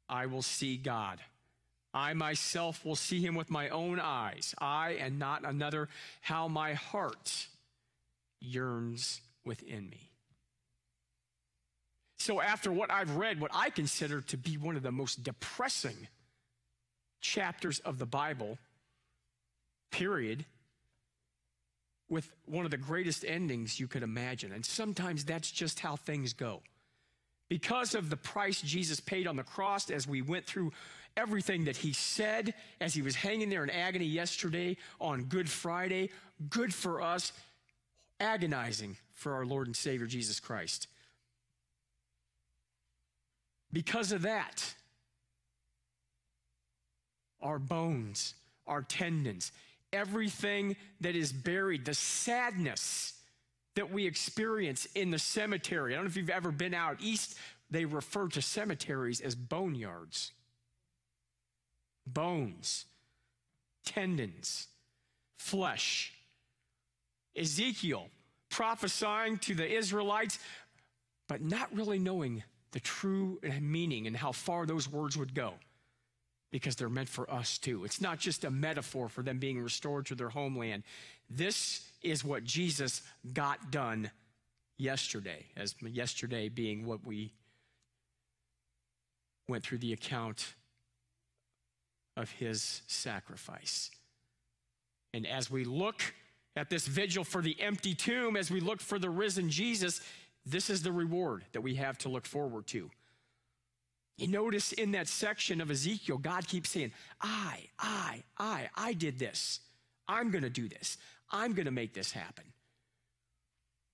I 0.10 0.26
will 0.26 0.42
see 0.42 0.78
God. 0.78 1.20
I 1.94 2.14
myself 2.14 2.86
will 2.86 2.96
see 2.96 3.22
him 3.22 3.36
with 3.36 3.50
my 3.50 3.70
own 3.70 4.00
eyes, 4.00 4.56
I 4.58 4.92
and 4.92 5.20
not 5.20 5.44
another, 5.44 5.90
how 6.22 6.48
my 6.48 6.74
heart 6.74 7.48
yearns 8.40 9.22
within 9.46 9.90
me. 9.90 10.12
So, 12.18 12.40
after 12.40 12.72
what 12.72 12.92
I've 12.92 13.16
read, 13.16 13.42
what 13.42 13.52
I 13.54 13.72
consider 13.72 14.22
to 14.22 14.38
be 14.38 14.56
one 14.56 14.76
of 14.76 14.84
the 14.84 14.92
most 14.92 15.24
depressing 15.24 16.08
chapters 17.20 17.80
of 17.80 17.98
the 17.98 18.06
Bible, 18.06 18.58
period, 19.92 20.46
with 22.10 22.30
one 22.46 22.66
of 22.66 22.72
the 22.72 22.78
greatest 22.78 23.26
endings 23.26 23.80
you 23.80 23.88
could 23.88 24.04
imagine. 24.04 24.52
And 24.52 24.66
sometimes 24.66 25.26
that's 25.26 25.50
just 25.50 25.80
how 25.80 25.96
things 25.96 26.34
go. 26.34 26.62
Because 27.50 27.96
of 27.96 28.10
the 28.10 28.18
price 28.18 28.62
Jesus 28.62 29.00
paid 29.00 29.28
on 29.28 29.36
the 29.36 29.44
cross, 29.44 29.90
as 29.90 30.08
we 30.08 30.22
went 30.22 30.46
through 30.46 30.72
everything 31.18 31.66
that 31.66 31.78
he 31.78 31.94
said 31.94 32.54
as 32.80 32.94
he 32.94 33.02
was 33.02 33.16
hanging 33.16 33.50
there 33.50 33.64
in 33.64 33.70
agony 33.70 34.06
yesterday 34.06 34.78
on 35.00 35.26
Good 35.26 35.50
Friday, 35.50 36.10
good 36.50 36.74
for 36.74 37.02
us, 37.02 37.32
agonizing 38.20 38.98
for 39.14 39.34
our 39.34 39.46
Lord 39.46 39.68
and 39.68 39.76
Savior 39.76 40.08
Jesus 40.08 40.40
Christ. 40.40 40.88
Because 43.74 44.12
of 44.12 44.24
that, 44.24 44.74
our 47.42 47.60
bones, 47.60 48.36
our 48.68 48.82
tendons, 48.82 49.52
everything 49.94 50.76
that 51.02 51.16
is 51.16 51.32
buried, 51.32 51.86
the 51.86 51.94
sadness 51.94 53.14
that 53.76 53.92
we 53.92 54.06
experience 54.06 54.86
in 54.96 55.12
the 55.12 55.20
cemetery. 55.20 55.94
I 55.94 55.96
don't 55.96 56.06
know 56.06 56.10
if 56.10 56.18
you've 56.18 56.30
ever 56.30 56.52
been 56.52 56.74
out 56.74 56.98
east, 57.00 57.38
they 57.70 57.86
refer 57.86 58.28
to 58.30 58.42
cemeteries 58.42 59.22
as 59.22 59.34
boneyards. 59.34 60.32
Bones, 62.06 62.86
tendons, 63.86 64.68
flesh. 65.38 66.14
Ezekiel 67.36 68.10
prophesying 68.50 69.38
to 69.40 69.56
the 69.56 69.66
Israelites, 69.66 70.38
but 71.28 71.42
not 71.42 71.74
really 71.74 71.98
knowing 71.98 72.44
the 72.72 72.80
true 72.80 73.40
meaning 73.60 74.08
and 74.08 74.16
how 74.16 74.32
far 74.32 74.66
those 74.66 74.92
words 74.92 75.18
would 75.18 75.34
go 75.34 75.54
because 76.52 76.76
they're 76.76 76.90
meant 76.90 77.10
for 77.10 77.32
us 77.32 77.58
too. 77.58 77.86
It's 77.86 78.02
not 78.02 78.20
just 78.20 78.44
a 78.44 78.52
metaphor 78.52 79.08
for 79.08 79.24
them 79.24 79.40
being 79.40 79.62
restored 79.62 80.06
to 80.08 80.16
their 80.16 80.30
homeland. 80.30 80.84
This 81.30 81.90
is 82.02 82.24
what 82.24 82.44
Jesus 82.44 83.02
got 83.34 83.72
done 83.72 84.12
yesterday, 84.78 85.46
as 85.56 85.76
yesterday 85.82 86.50
being 86.50 86.86
what 86.86 87.06
we 87.06 87.34
went 89.48 89.64
through 89.64 89.78
the 89.78 89.94
account 89.94 90.54
of 92.22 92.32
his 92.32 92.82
sacrifice. 92.88 93.92
And 95.14 95.28
as 95.28 95.52
we 95.52 95.66
look 95.66 96.02
at 96.56 96.70
this 96.70 96.88
vigil 96.88 97.24
for 97.24 97.42
the 97.42 97.60
empty 97.60 97.94
tomb, 97.94 98.36
as 98.36 98.52
we 98.52 98.60
look 98.60 98.80
for 98.80 99.00
the 99.00 99.10
risen 99.10 99.50
Jesus, 99.50 100.02
this 100.46 100.70
is 100.70 100.84
the 100.84 100.92
reward 100.92 101.44
that 101.52 101.62
we 101.62 101.76
have 101.76 101.98
to 102.00 102.10
look 102.10 102.26
forward 102.26 102.68
to. 102.68 102.90
You 104.18 104.28
notice 104.28 104.72
in 104.72 104.92
that 104.92 105.08
section 105.08 105.62
of 105.62 105.72
Ezekiel, 105.72 106.18
God 106.18 106.48
keeps 106.48 106.70
saying, 106.70 106.92
I, 107.22 107.68
I, 107.80 108.24
I, 108.38 108.70
I 108.76 108.94
did 108.94 109.18
this. 109.18 109.62
I'm 110.08 110.30
going 110.30 110.44
to 110.44 110.50
do 110.50 110.68
this. 110.68 110.98
I'm 111.32 111.54
going 111.54 111.66
to 111.66 111.72
make 111.72 111.94
this 111.94 112.12
happen. 112.12 112.44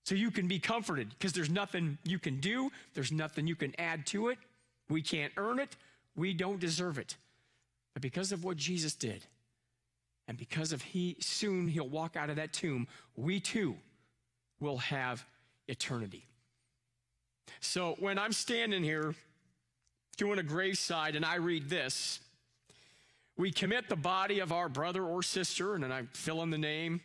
So 0.04 0.16
you 0.16 0.32
can 0.32 0.48
be 0.48 0.60
comforted 0.60 1.10
because 1.10 1.34
there's 1.34 1.50
nothing 1.50 1.98
you 2.04 2.18
can 2.18 2.40
do, 2.40 2.72
there's 2.94 3.12
nothing 3.12 3.46
you 3.46 3.56
can 3.56 3.74
add 3.80 4.06
to 4.08 4.30
it. 4.30 4.38
We 4.90 5.02
can't 5.02 5.34
earn 5.38 5.60
it, 5.60 5.76
we 6.16 6.34
don't 6.34 6.60
deserve 6.60 6.98
it. 6.98 7.16
But 7.98 8.04
because 8.04 8.32
of 8.32 8.44
what 8.44 8.58
Jesus 8.58 8.94
did, 8.94 9.26
and 10.28 10.38
because 10.38 10.72
of 10.72 10.84
he 10.84 11.16
soon 11.20 11.68
he'll 11.68 11.90
walk 11.90 12.16
out 12.16 12.30
of 12.30 12.36
that 12.36 12.54
tomb, 12.54 12.88
we 13.16 13.40
too 13.40 13.76
will 14.60 14.78
have 14.78 15.26
eternity. 15.68 16.28
So 17.60 17.96
when 17.98 18.20
I'm 18.20 18.34
standing 18.34 18.84
here 18.84 19.16
doing 20.16 20.38
a 20.38 20.44
graveside, 20.44 21.16
and 21.16 21.26
I 21.26 21.38
read 21.38 21.72
this 21.72 22.20
We 23.36 23.50
commit 23.52 23.90
the 23.90 23.96
body 23.96 24.42
of 24.42 24.52
our 24.52 24.70
brother 24.70 25.04
or 25.04 25.24
sister, 25.24 25.74
and 25.74 25.84
then 25.84 25.92
I 25.92 26.04
fill 26.14 26.44
in 26.44 26.52
the 26.52 26.58
name, 26.60 27.02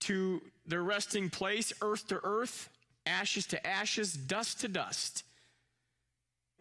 to 0.00 0.40
their 0.64 0.82
resting 0.82 1.28
place, 1.28 1.70
earth 1.82 2.08
to 2.08 2.18
earth, 2.24 2.70
ashes 3.04 3.44
to 3.48 3.66
ashes, 3.66 4.14
dust 4.14 4.62
to 4.62 4.68
dust, 4.68 5.22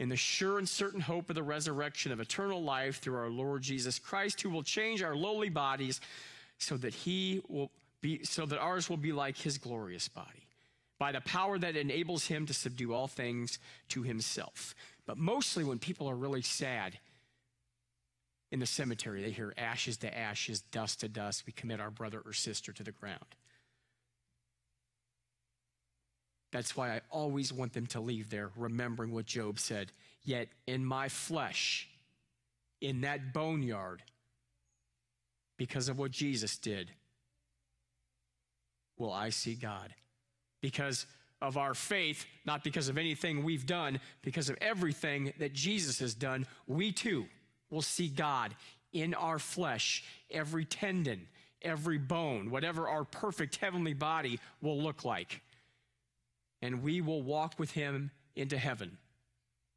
in 0.01 0.09
the 0.09 0.15
sure 0.15 0.57
and 0.57 0.67
certain 0.67 0.99
hope 0.99 1.29
of 1.29 1.35
the 1.35 1.43
resurrection 1.43 2.11
of 2.11 2.19
eternal 2.19 2.63
life 2.63 2.99
through 2.99 3.17
our 3.17 3.29
Lord 3.29 3.61
Jesus 3.61 3.99
Christ, 3.99 4.41
who 4.41 4.49
will 4.49 4.63
change 4.63 5.03
our 5.03 5.15
lowly 5.15 5.49
bodies 5.49 6.01
so 6.57 6.75
that 6.77 6.95
he 6.95 7.39
will 7.47 7.69
be 8.01 8.23
so 8.23 8.47
that 8.47 8.57
ours 8.57 8.89
will 8.89 8.97
be 8.97 9.11
like 9.11 9.37
his 9.37 9.59
glorious 9.59 10.07
body 10.07 10.47
by 10.97 11.11
the 11.11 11.21
power 11.21 11.59
that 11.59 11.75
enables 11.75 12.25
him 12.25 12.47
to 12.47 12.53
subdue 12.53 12.95
all 12.95 13.07
things 13.07 13.59
to 13.89 14.01
himself. 14.01 14.73
But 15.05 15.19
mostly 15.19 15.63
when 15.63 15.77
people 15.77 16.09
are 16.09 16.15
really 16.15 16.41
sad 16.41 16.97
in 18.49 18.59
the 18.59 18.65
cemetery, 18.65 19.21
they 19.21 19.29
hear 19.29 19.53
ashes 19.55 19.97
to 19.97 20.17
ashes, 20.17 20.61
dust 20.61 21.01
to 21.01 21.09
dust. 21.09 21.43
We 21.45 21.53
commit 21.53 21.79
our 21.79 21.91
brother 21.91 22.23
or 22.25 22.33
sister 22.33 22.73
to 22.73 22.81
the 22.81 22.91
ground. 22.91 23.35
That's 26.51 26.75
why 26.75 26.95
I 26.95 27.01
always 27.09 27.53
want 27.53 27.73
them 27.73 27.87
to 27.87 28.01
leave 28.01 28.29
there 28.29 28.51
remembering 28.55 29.11
what 29.11 29.25
Job 29.25 29.59
said. 29.59 29.91
Yet 30.23 30.49
in 30.67 30.85
my 30.85 31.09
flesh, 31.09 31.87
in 32.81 33.01
that 33.01 33.33
boneyard, 33.33 34.03
because 35.57 35.89
of 35.89 35.97
what 35.97 36.11
Jesus 36.11 36.57
did, 36.57 36.91
will 38.97 39.11
I 39.11 39.29
see 39.29 39.55
God. 39.55 39.93
Because 40.61 41.05
of 41.41 41.57
our 41.57 41.73
faith, 41.73 42.25
not 42.45 42.63
because 42.63 42.87
of 42.87 42.97
anything 42.97 43.43
we've 43.43 43.65
done, 43.65 43.99
because 44.21 44.49
of 44.49 44.57
everything 44.61 45.33
that 45.39 45.53
Jesus 45.53 45.99
has 45.99 46.13
done, 46.13 46.45
we 46.67 46.91
too 46.91 47.25
will 47.69 47.81
see 47.81 48.09
God 48.09 48.53
in 48.93 49.13
our 49.13 49.39
flesh, 49.39 50.03
every 50.29 50.65
tendon, 50.65 51.27
every 51.61 51.97
bone, 51.97 52.51
whatever 52.51 52.87
our 52.87 53.03
perfect 53.03 53.55
heavenly 53.55 53.93
body 53.93 54.39
will 54.61 54.79
look 54.79 55.05
like. 55.05 55.41
And 56.61 56.83
we 56.83 57.01
will 57.01 57.21
walk 57.21 57.57
with 57.57 57.71
him 57.71 58.11
into 58.35 58.57
heaven, 58.57 58.97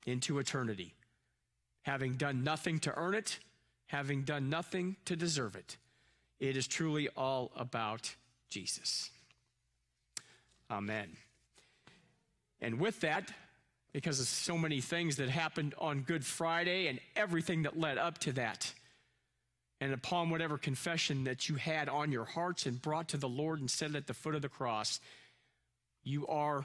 into 0.07 0.39
eternity, 0.39 0.95
having 1.83 2.15
done 2.15 2.45
nothing 2.45 2.79
to 2.81 2.93
earn 2.97 3.15
it, 3.15 3.39
having 3.87 4.23
done 4.23 4.51
nothing 4.51 4.97
to 5.07 5.17
deserve 5.17 5.57
it. 5.57 5.77
It 6.41 6.57
is 6.57 6.67
truly 6.67 7.09
all 7.17 7.53
about 7.57 8.15
Jesus. 8.49 9.11
Amen. 10.71 11.17
And 12.61 12.81
with 12.81 13.01
that, 13.01 13.31
because 13.93 14.21
of 14.21 14.27
so 14.27 14.59
many 14.59 14.81
things 14.81 15.17
that 15.17 15.29
happened 15.29 15.75
on 15.79 16.01
Good 16.01 16.25
Friday 16.25 16.89
and 16.89 16.99
everything 17.15 17.63
that 17.63 17.79
led 17.79 17.97
up 17.97 18.19
to 18.19 18.33
that, 18.33 18.73
and 19.81 19.93
upon 19.93 20.31
whatever 20.31 20.57
confession 20.57 21.25
that 21.25 21.49
you 21.49 21.57
had 21.57 21.89
on 21.89 22.11
your 22.11 22.25
hearts 22.25 22.67
and 22.67 22.81
brought 22.81 23.09
to 23.09 23.17
the 23.17 23.29
Lord 23.29 23.61
and 23.61 23.71
said 23.71 23.95
at 23.95 24.07
the 24.07 24.15
foot 24.15 24.35
of 24.35 24.43
the 24.43 24.49
cross, 24.49 24.99
you 26.03 26.27
are 26.27 26.65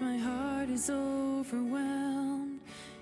My 0.00 0.18
heart 0.18 0.68
is 0.68 0.90
overwhelmed 0.90 2.60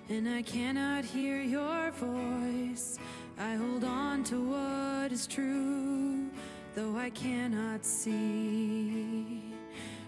and 0.09 0.29
I 0.29 0.43
cannot 0.43 1.03
hear 1.03 1.41
your 1.41 1.91
voice, 1.91 2.99
I 3.37 3.55
hold 3.55 3.83
on 3.83 4.23
to 4.25 4.39
what 4.39 5.11
is 5.11 5.27
true, 5.27 6.29
though 6.75 6.95
I 6.95 7.09
cannot 7.09 7.83
see. 7.83 9.41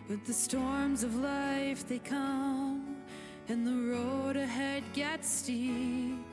With 0.07 0.25
the 0.25 0.33
storms 0.33 1.03
of 1.03 1.15
life, 1.15 1.85
they 1.87 1.99
come, 1.99 2.95
and 3.49 3.67
the 3.67 3.91
road 3.91 4.37
ahead 4.37 4.83
gets 4.93 5.27
steep. 5.27 6.23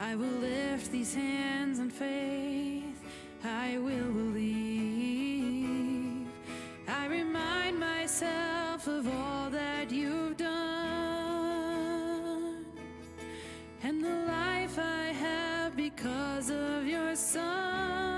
I 0.00 0.16
will 0.16 0.38
lift 0.40 0.90
these 0.90 1.14
hands 1.14 1.78
in 1.78 1.90
faith, 1.90 3.00
I 3.44 3.78
will 3.78 4.10
believe. 4.12 5.54
I 6.88 7.06
remind 7.06 7.78
myself 7.78 8.88
of 8.88 9.06
all 9.06 9.33
because 15.76 16.50
of 16.50 16.86
your 16.86 17.16
son. 17.16 18.13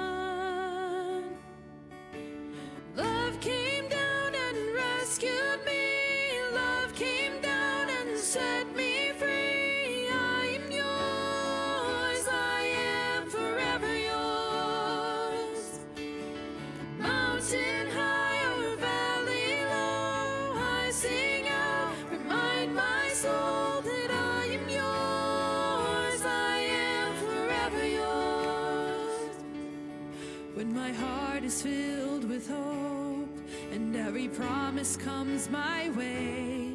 Promise 34.77 34.97
comes 34.99 35.49
my 35.49 35.89
way, 35.97 36.75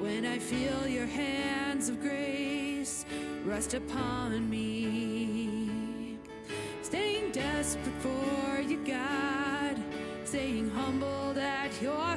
when 0.00 0.26
I 0.26 0.40
feel 0.40 0.88
your 0.88 1.06
hands 1.06 1.88
of 1.88 2.00
grace 2.00 3.04
rest 3.44 3.74
upon 3.74 4.50
me, 4.50 6.18
staying 6.82 7.30
desperate 7.30 7.94
for 8.00 8.60
you, 8.60 8.84
God, 8.84 9.80
staying 10.24 10.68
humbled 10.70 11.38
at 11.38 11.70
your 11.80 12.16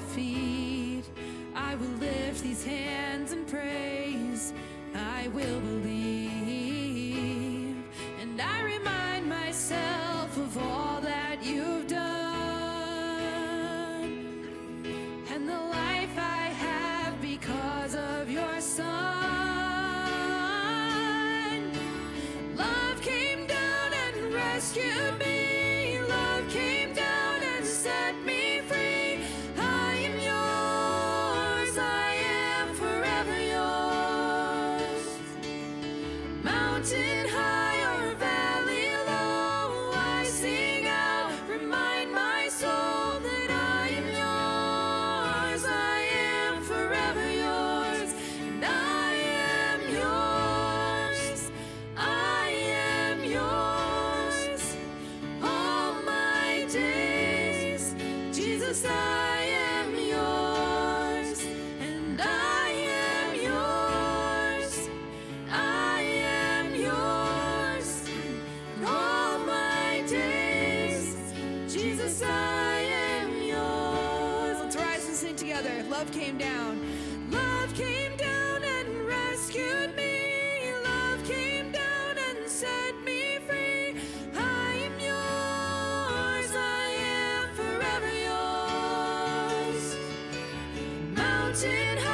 Mountain 91.61 91.97
high 91.99 92.10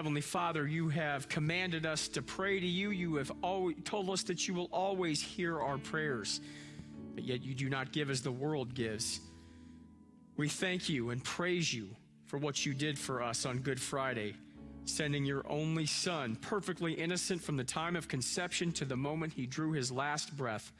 Heavenly 0.00 0.22
Father, 0.22 0.66
you 0.66 0.88
have 0.88 1.28
commanded 1.28 1.84
us 1.84 2.08
to 2.08 2.22
pray 2.22 2.58
to 2.58 2.66
you. 2.66 2.90
You 2.90 3.16
have 3.16 3.30
always 3.42 3.76
told 3.84 4.08
us 4.08 4.22
that 4.22 4.48
you 4.48 4.54
will 4.54 4.70
always 4.72 5.20
hear 5.20 5.60
our 5.60 5.76
prayers, 5.76 6.40
but 7.14 7.24
yet 7.24 7.42
you 7.44 7.54
do 7.54 7.68
not 7.68 7.92
give 7.92 8.08
as 8.08 8.22
the 8.22 8.32
world 8.32 8.72
gives. 8.72 9.20
We 10.38 10.48
thank 10.48 10.88
you 10.88 11.10
and 11.10 11.22
praise 11.22 11.74
you 11.74 11.90
for 12.24 12.38
what 12.38 12.64
you 12.64 12.72
did 12.72 12.98
for 12.98 13.22
us 13.22 13.44
on 13.44 13.58
Good 13.58 13.78
Friday, 13.78 14.36
sending 14.86 15.26
your 15.26 15.46
only 15.46 15.84
Son, 15.84 16.34
perfectly 16.34 16.94
innocent 16.94 17.42
from 17.42 17.58
the 17.58 17.64
time 17.64 17.94
of 17.94 18.08
conception 18.08 18.72
to 18.72 18.86
the 18.86 18.96
moment 18.96 19.34
he 19.34 19.44
drew 19.44 19.72
his 19.72 19.92
last 19.92 20.34
breath, 20.34 20.72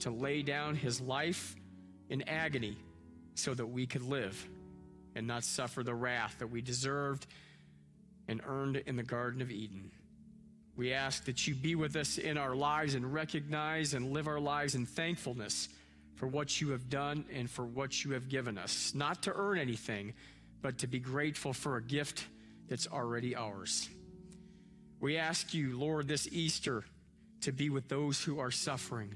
to 0.00 0.10
lay 0.10 0.42
down 0.42 0.74
his 0.74 1.00
life 1.00 1.54
in 2.08 2.28
agony 2.28 2.76
so 3.36 3.54
that 3.54 3.66
we 3.66 3.86
could 3.86 4.02
live 4.02 4.44
and 5.14 5.24
not 5.24 5.44
suffer 5.44 5.84
the 5.84 5.94
wrath 5.94 6.34
that 6.40 6.48
we 6.48 6.60
deserved 6.60 7.28
and 8.28 8.40
earned 8.46 8.76
in 8.76 8.96
the 8.96 9.02
Garden 9.02 9.42
of 9.42 9.50
Eden. 9.50 9.90
We 10.76 10.92
ask 10.92 11.24
that 11.26 11.46
you 11.46 11.54
be 11.54 11.74
with 11.74 11.94
us 11.94 12.18
in 12.18 12.36
our 12.36 12.54
lives 12.54 12.94
and 12.94 13.12
recognize 13.12 13.94
and 13.94 14.12
live 14.12 14.26
our 14.26 14.40
lives 14.40 14.74
in 14.74 14.86
thankfulness 14.86 15.68
for 16.16 16.26
what 16.26 16.60
you 16.60 16.70
have 16.70 16.88
done 16.88 17.24
and 17.32 17.48
for 17.48 17.64
what 17.64 18.04
you 18.04 18.12
have 18.12 18.28
given 18.28 18.58
us, 18.58 18.92
not 18.94 19.22
to 19.22 19.32
earn 19.34 19.58
anything, 19.58 20.14
but 20.62 20.78
to 20.78 20.86
be 20.86 20.98
grateful 20.98 21.52
for 21.52 21.76
a 21.76 21.82
gift 21.82 22.24
that's 22.68 22.88
already 22.88 23.36
ours. 23.36 23.88
We 25.00 25.16
ask 25.16 25.52
you, 25.52 25.78
Lord, 25.78 26.08
this 26.08 26.26
Easter 26.32 26.84
to 27.42 27.52
be 27.52 27.68
with 27.68 27.88
those 27.88 28.22
who 28.22 28.38
are 28.38 28.50
suffering, 28.50 29.14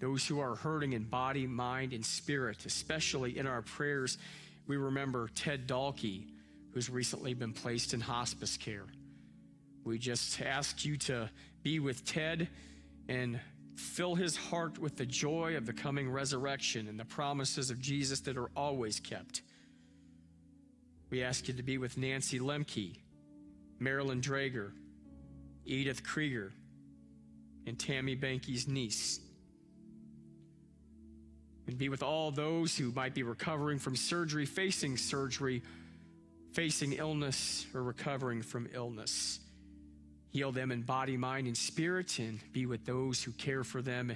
those 0.00 0.26
who 0.26 0.38
are 0.38 0.54
hurting 0.54 0.92
in 0.92 1.04
body, 1.04 1.46
mind, 1.46 1.92
and 1.92 2.06
spirit, 2.06 2.64
especially 2.64 3.36
in 3.36 3.46
our 3.46 3.62
prayers. 3.62 4.16
We 4.68 4.76
remember 4.76 5.28
Ted 5.34 5.66
Dalkey, 5.66 6.26
who's 6.78 6.88
recently 6.88 7.34
been 7.34 7.52
placed 7.52 7.92
in 7.92 8.00
hospice 8.00 8.56
care. 8.56 8.84
We 9.82 9.98
just 9.98 10.40
ask 10.40 10.84
you 10.84 10.96
to 10.98 11.28
be 11.64 11.80
with 11.80 12.04
Ted 12.04 12.46
and 13.08 13.40
fill 13.74 14.14
his 14.14 14.36
heart 14.36 14.78
with 14.78 14.96
the 14.96 15.04
joy 15.04 15.56
of 15.56 15.66
the 15.66 15.72
coming 15.72 16.08
resurrection 16.08 16.86
and 16.86 16.96
the 16.96 17.04
promises 17.04 17.72
of 17.72 17.80
Jesus 17.80 18.20
that 18.20 18.36
are 18.36 18.48
always 18.54 19.00
kept. 19.00 19.42
We 21.10 21.24
ask 21.24 21.48
you 21.48 21.54
to 21.54 21.64
be 21.64 21.78
with 21.78 21.98
Nancy 21.98 22.38
Lemke, 22.38 22.94
Marilyn 23.80 24.20
Drager, 24.20 24.70
Edith 25.64 26.04
Krieger, 26.04 26.52
and 27.66 27.76
Tammy 27.76 28.14
Banky's 28.14 28.68
niece. 28.68 29.18
And 31.66 31.76
be 31.76 31.88
with 31.88 32.04
all 32.04 32.30
those 32.30 32.78
who 32.78 32.92
might 32.92 33.14
be 33.14 33.24
recovering 33.24 33.80
from 33.80 33.96
surgery, 33.96 34.46
facing 34.46 34.96
surgery, 34.96 35.64
facing 36.58 36.94
illness, 36.94 37.68
or 37.72 37.84
recovering 37.84 38.42
from 38.42 38.68
illness. 38.74 39.38
Heal 40.32 40.50
them 40.50 40.72
in 40.72 40.82
body, 40.82 41.16
mind, 41.16 41.46
and 41.46 41.56
spirit, 41.56 42.18
and 42.18 42.40
be 42.52 42.66
with 42.66 42.84
those 42.84 43.22
who 43.22 43.30
care 43.30 43.62
for 43.62 43.80
them 43.80 44.12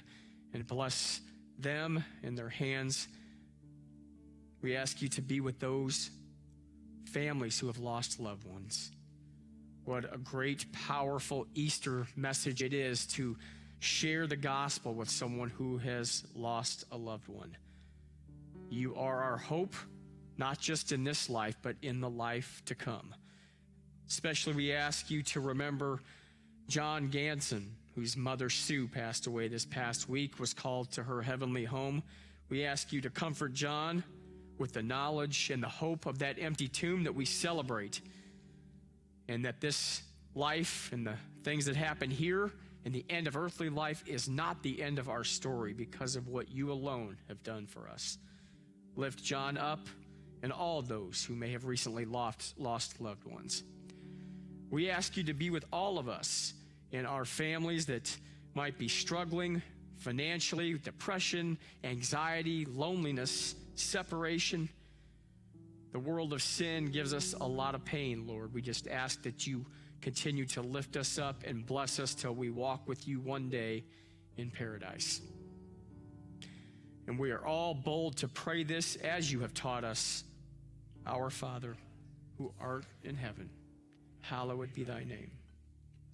and 0.52 0.66
bless 0.66 1.20
them 1.60 2.02
and 2.24 2.36
their 2.36 2.48
hands. 2.48 3.06
We 4.60 4.74
ask 4.74 5.00
you 5.00 5.06
to 5.10 5.22
be 5.22 5.38
with 5.38 5.60
those 5.60 6.10
families 7.12 7.60
who 7.60 7.68
have 7.68 7.78
lost 7.78 8.18
loved 8.18 8.44
ones. 8.44 8.90
What 9.84 10.12
a 10.12 10.18
great, 10.18 10.66
powerful 10.72 11.46
Easter 11.54 12.08
message 12.16 12.60
it 12.60 12.74
is 12.74 13.06
to 13.06 13.36
share 13.78 14.26
the 14.26 14.34
gospel 14.34 14.94
with 14.94 15.08
someone 15.08 15.50
who 15.50 15.78
has 15.78 16.24
lost 16.34 16.86
a 16.90 16.96
loved 16.96 17.28
one. 17.28 17.56
You 18.68 18.96
are 18.96 19.22
our 19.22 19.38
hope, 19.38 19.76
not 20.38 20.58
just 20.58 20.92
in 20.92 21.04
this 21.04 21.28
life, 21.28 21.56
but 21.62 21.76
in 21.82 22.00
the 22.00 22.10
life 22.10 22.62
to 22.66 22.74
come. 22.74 23.14
Especially, 24.08 24.52
we 24.52 24.72
ask 24.72 25.10
you 25.10 25.22
to 25.22 25.40
remember 25.40 26.00
John 26.68 27.10
Ganson, 27.10 27.68
whose 27.94 28.16
mother 28.16 28.50
Sue 28.50 28.88
passed 28.88 29.26
away 29.26 29.48
this 29.48 29.64
past 29.64 30.08
week, 30.08 30.38
was 30.38 30.54
called 30.54 30.90
to 30.92 31.02
her 31.02 31.22
heavenly 31.22 31.64
home. 31.64 32.02
We 32.48 32.64
ask 32.64 32.92
you 32.92 33.00
to 33.02 33.10
comfort 33.10 33.52
John 33.52 34.04
with 34.58 34.72
the 34.72 34.82
knowledge 34.82 35.50
and 35.50 35.62
the 35.62 35.68
hope 35.68 36.06
of 36.06 36.18
that 36.20 36.38
empty 36.38 36.68
tomb 36.68 37.04
that 37.04 37.14
we 37.14 37.24
celebrate, 37.24 38.00
and 39.28 39.44
that 39.44 39.60
this 39.60 40.02
life 40.34 40.90
and 40.92 41.06
the 41.06 41.16
things 41.42 41.66
that 41.66 41.76
happen 41.76 42.10
here 42.10 42.52
and 42.84 42.94
the 42.94 43.04
end 43.08 43.26
of 43.26 43.36
earthly 43.36 43.68
life 43.68 44.02
is 44.06 44.28
not 44.28 44.62
the 44.62 44.82
end 44.82 44.98
of 44.98 45.08
our 45.08 45.24
story 45.24 45.72
because 45.72 46.16
of 46.16 46.28
what 46.28 46.50
you 46.50 46.72
alone 46.72 47.16
have 47.28 47.42
done 47.42 47.66
for 47.66 47.88
us. 47.88 48.18
Lift 48.96 49.22
John 49.22 49.56
up 49.56 49.86
and 50.42 50.52
all 50.52 50.82
those 50.82 51.24
who 51.24 51.34
may 51.34 51.52
have 51.52 51.64
recently 51.64 52.04
lost, 52.04 52.58
lost 52.58 53.00
loved 53.00 53.24
ones. 53.24 53.62
We 54.70 54.90
ask 54.90 55.16
you 55.16 55.22
to 55.24 55.34
be 55.34 55.50
with 55.50 55.64
all 55.72 55.98
of 55.98 56.08
us 56.08 56.54
and 56.92 57.06
our 57.06 57.24
families 57.24 57.86
that 57.86 58.16
might 58.54 58.78
be 58.78 58.88
struggling 58.88 59.62
financially, 59.98 60.74
depression, 60.74 61.56
anxiety, 61.84 62.64
loneliness, 62.64 63.54
separation. 63.76 64.68
The 65.92 66.00
world 66.00 66.32
of 66.32 66.42
sin 66.42 66.90
gives 66.90 67.14
us 67.14 67.34
a 67.40 67.46
lot 67.46 67.76
of 67.76 67.84
pain, 67.84 68.26
Lord. 68.26 68.52
We 68.52 68.62
just 68.62 68.88
ask 68.88 69.22
that 69.22 69.46
you 69.46 69.64
continue 70.00 70.44
to 70.46 70.62
lift 70.62 70.96
us 70.96 71.18
up 71.18 71.44
and 71.46 71.64
bless 71.64 72.00
us 72.00 72.14
till 72.14 72.34
we 72.34 72.50
walk 72.50 72.88
with 72.88 73.06
you 73.06 73.20
one 73.20 73.48
day 73.48 73.84
in 74.36 74.50
paradise. 74.50 75.20
And 77.06 77.18
we 77.18 77.30
are 77.30 77.44
all 77.44 77.74
bold 77.74 78.16
to 78.18 78.28
pray 78.28 78.64
this 78.64 78.96
as 78.96 79.30
you 79.30 79.40
have 79.40 79.54
taught 79.54 79.84
us 79.84 80.24
Our 81.06 81.30
Father, 81.30 81.76
who 82.38 82.52
art 82.60 82.84
in 83.02 83.16
heaven, 83.16 83.50
hallowed 84.20 84.72
be 84.72 84.84
thy 84.84 85.04
name. 85.04 85.30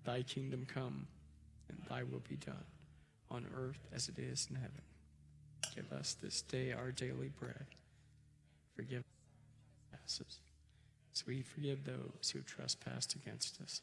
Thy 0.05 0.23
kingdom 0.23 0.67
come, 0.73 1.07
and 1.69 1.79
thy 1.89 2.03
will 2.03 2.23
be 2.29 2.37
done, 2.37 2.65
on 3.31 3.47
earth 3.57 3.79
as 3.95 4.09
it 4.09 4.19
is 4.19 4.47
in 4.51 4.57
heaven. 4.57 4.83
Give 5.75 5.93
us 5.93 6.17
this 6.21 6.43
day 6.43 6.73
our 6.73 6.91
daily 6.91 7.31
bread. 7.39 7.67
Forgive 8.75 9.01
us 9.01 9.05
our 9.93 9.99
trespasses, 9.99 10.41
as 11.13 11.27
we 11.27 11.43
forgive 11.43 11.85
those 11.85 12.31
who 12.33 12.41
trespass 12.41 13.15
against 13.15 13.61
us. 13.61 13.83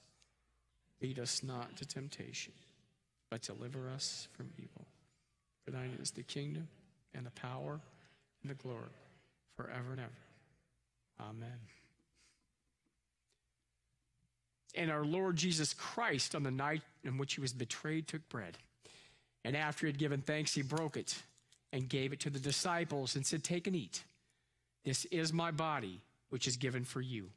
Lead 1.02 1.20
us 1.20 1.44
not 1.44 1.76
to 1.78 1.86
temptation, 1.86 2.54
but 3.30 3.42
deliver 3.42 3.90
us 3.90 4.28
from 4.34 4.50
evil. 4.58 4.88
For 5.64 5.72
thine 5.72 5.98
is 6.02 6.12
the 6.12 6.24
kingdom, 6.24 6.68
and 7.14 7.26
the 7.26 7.32
power, 7.32 7.80
and 8.42 8.50
the 8.50 8.56
glory, 8.56 8.90
forever 9.56 9.92
and 9.92 10.00
ever. 10.00 10.25
Amen. 11.20 11.60
And 14.76 14.92
our 14.92 15.06
Lord 15.06 15.38
Jesus 15.38 15.74
Christ, 15.74 16.36
on 16.36 16.44
the 16.44 16.52
night 16.52 16.82
in 17.04 17.18
which 17.18 17.36
he 17.36 17.42
was 17.42 17.54
betrayed, 17.54 18.08
took 18.08 18.28
bread. 18.30 18.58
And 19.46 19.56
after 19.56 19.86
he 19.86 19.92
had 19.92 20.00
given 20.00 20.22
thanks, 20.22 20.54
he 20.54 20.62
broke 20.62 20.98
it 20.98 21.16
and 21.72 21.88
gave 21.88 22.12
it 22.12 22.20
to 22.22 22.30
the 22.30 22.40
disciples 22.40 23.16
and 23.16 23.26
said, 23.26 23.44
Take 23.44 23.68
and 23.68 23.76
eat. 23.76 24.04
This 24.84 25.06
is 25.06 25.32
my 25.32 25.52
body, 25.52 26.02
which 26.30 26.48
is 26.48 26.58
given 26.58 26.84
for 26.84 27.02
you. 27.02 27.30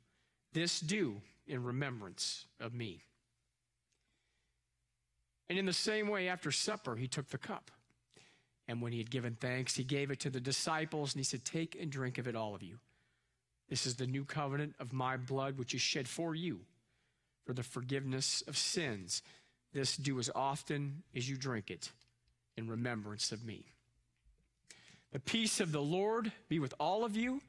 This 0.52 0.80
do 0.80 1.20
in 1.46 1.62
remembrance 1.62 2.46
of 2.60 2.74
me. 2.74 3.02
And 5.48 5.58
in 5.58 5.66
the 5.66 5.72
same 5.72 6.08
way, 6.08 6.28
after 6.28 6.50
supper, 6.50 6.96
he 6.96 7.06
took 7.06 7.28
the 7.28 7.38
cup. 7.38 7.70
And 8.66 8.82
when 8.82 8.92
he 8.92 8.98
had 8.98 9.10
given 9.10 9.36
thanks, 9.40 9.74
he 9.74 9.84
gave 9.84 10.10
it 10.10 10.20
to 10.20 10.30
the 10.30 10.40
disciples, 10.40 11.14
and 11.14 11.20
he 11.20 11.24
said, 11.24 11.44
Take 11.44 11.76
and 11.80 11.90
drink 11.90 12.18
of 12.18 12.28
it, 12.28 12.36
all 12.36 12.54
of 12.54 12.62
you. 12.62 12.78
This 13.68 13.86
is 13.86 13.96
the 13.96 14.06
new 14.06 14.24
covenant 14.24 14.74
of 14.78 14.92
my 14.92 15.16
blood, 15.16 15.58
which 15.58 15.74
is 15.74 15.80
shed 15.80 16.08
for 16.08 16.34
you 16.34 16.60
for 17.44 17.52
the 17.52 17.62
forgiveness 17.62 18.42
of 18.46 18.56
sins. 18.56 19.22
This 19.72 19.96
do 19.96 20.18
as 20.18 20.30
often 20.34 21.02
as 21.14 21.28
you 21.28 21.36
drink 21.36 21.70
it 21.70 21.90
in 22.56 22.68
remembrance 22.68 23.32
of 23.32 23.44
me. 23.44 23.64
The 25.12 25.20
peace 25.20 25.60
of 25.60 25.72
the 25.72 25.82
Lord 25.82 26.32
be 26.48 26.58
with 26.58 26.74
all 26.78 27.04
of 27.04 27.16
you. 27.16 27.40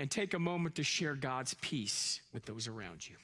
and 0.00 0.10
take 0.10 0.32
a 0.32 0.38
moment 0.38 0.76
to 0.76 0.82
share 0.82 1.14
God's 1.14 1.52
peace 1.60 2.22
with 2.32 2.46
those 2.46 2.66
around 2.66 3.06
you. 3.06 3.16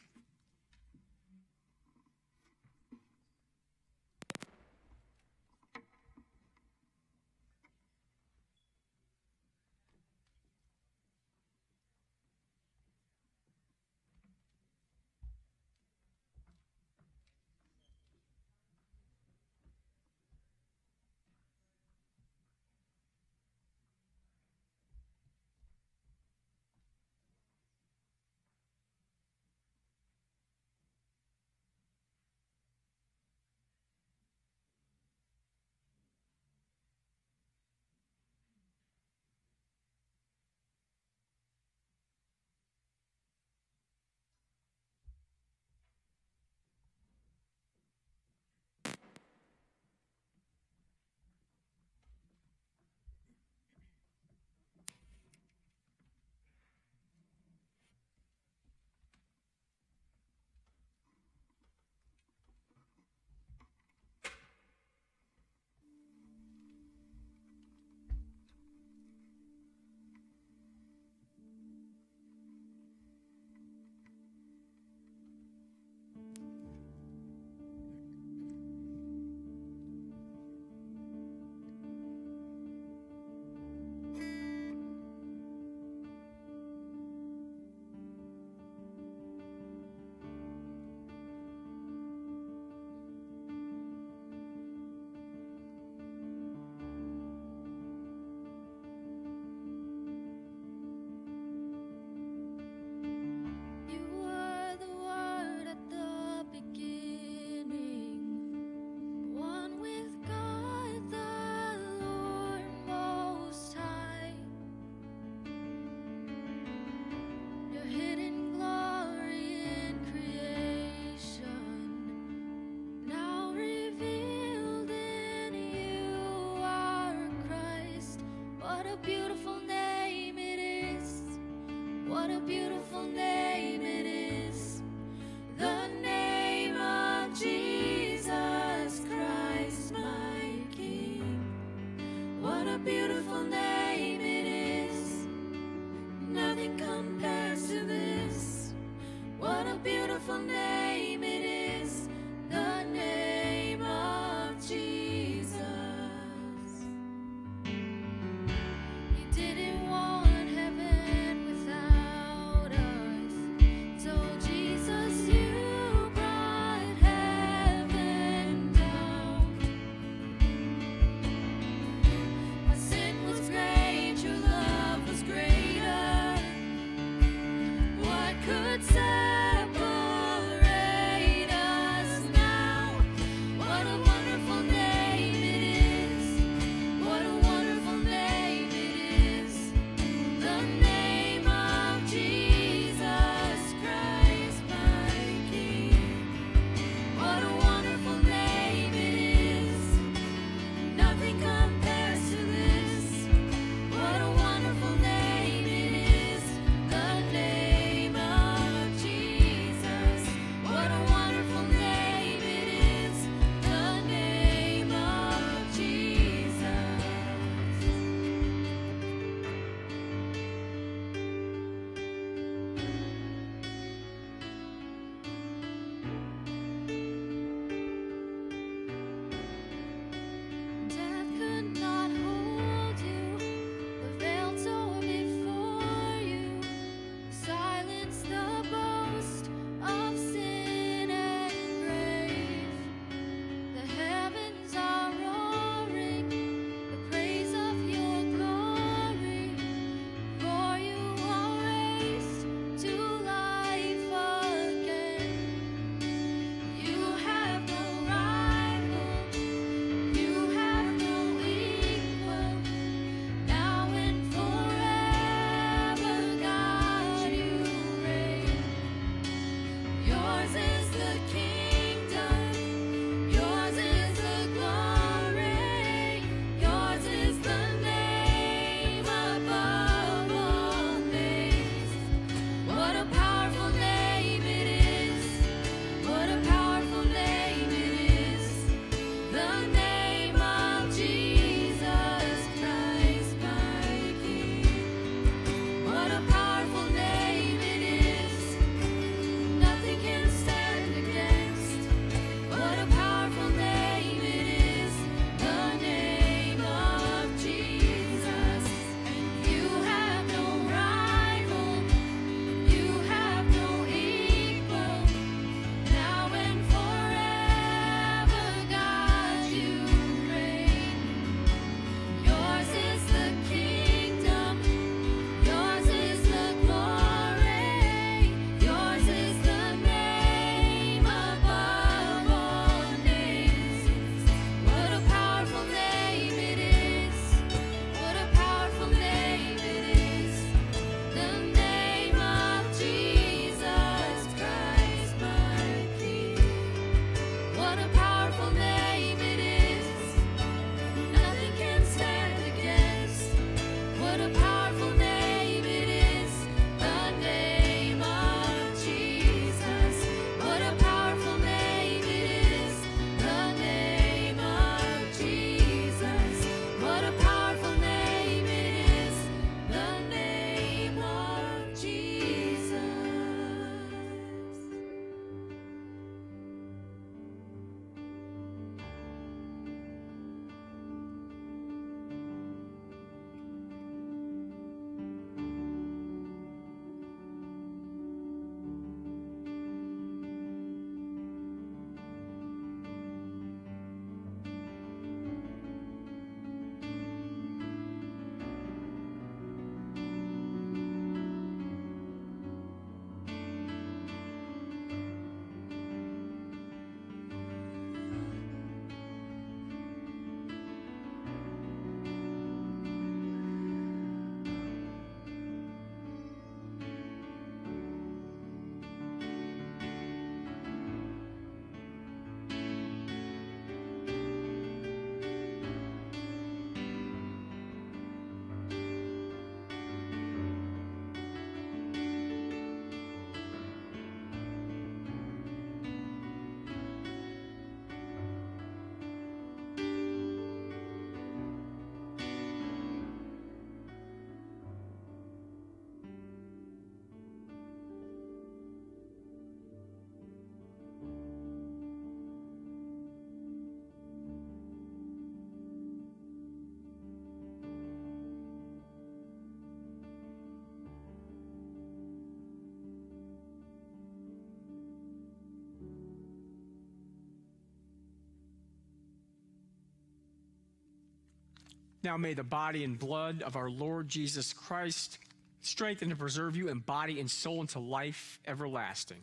Now 472.07 472.17
may 472.17 472.35
the 472.35 472.45
body 472.45 472.85
and 472.85 472.97
blood 472.97 473.43
of 473.43 473.57
our 473.57 473.69
Lord 473.69 474.09
Jesus 474.09 474.53
Christ 474.53 475.19
strengthen 475.61 476.11
and 476.11 476.19
preserve 476.21 476.55
you 476.55 476.69
in 476.69 476.79
body 476.79 477.19
and 477.19 477.29
soul 477.29 477.61
into 477.61 477.81
life 477.81 478.39
everlasting. 478.47 479.23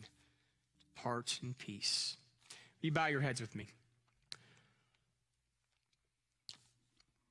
Depart 0.93 1.39
in 1.41 1.53
peace. 1.53 2.17
You 2.81 2.91
bow 2.91 3.05
your 3.05 3.21
heads 3.21 3.39
with 3.39 3.55
me. 3.55 3.67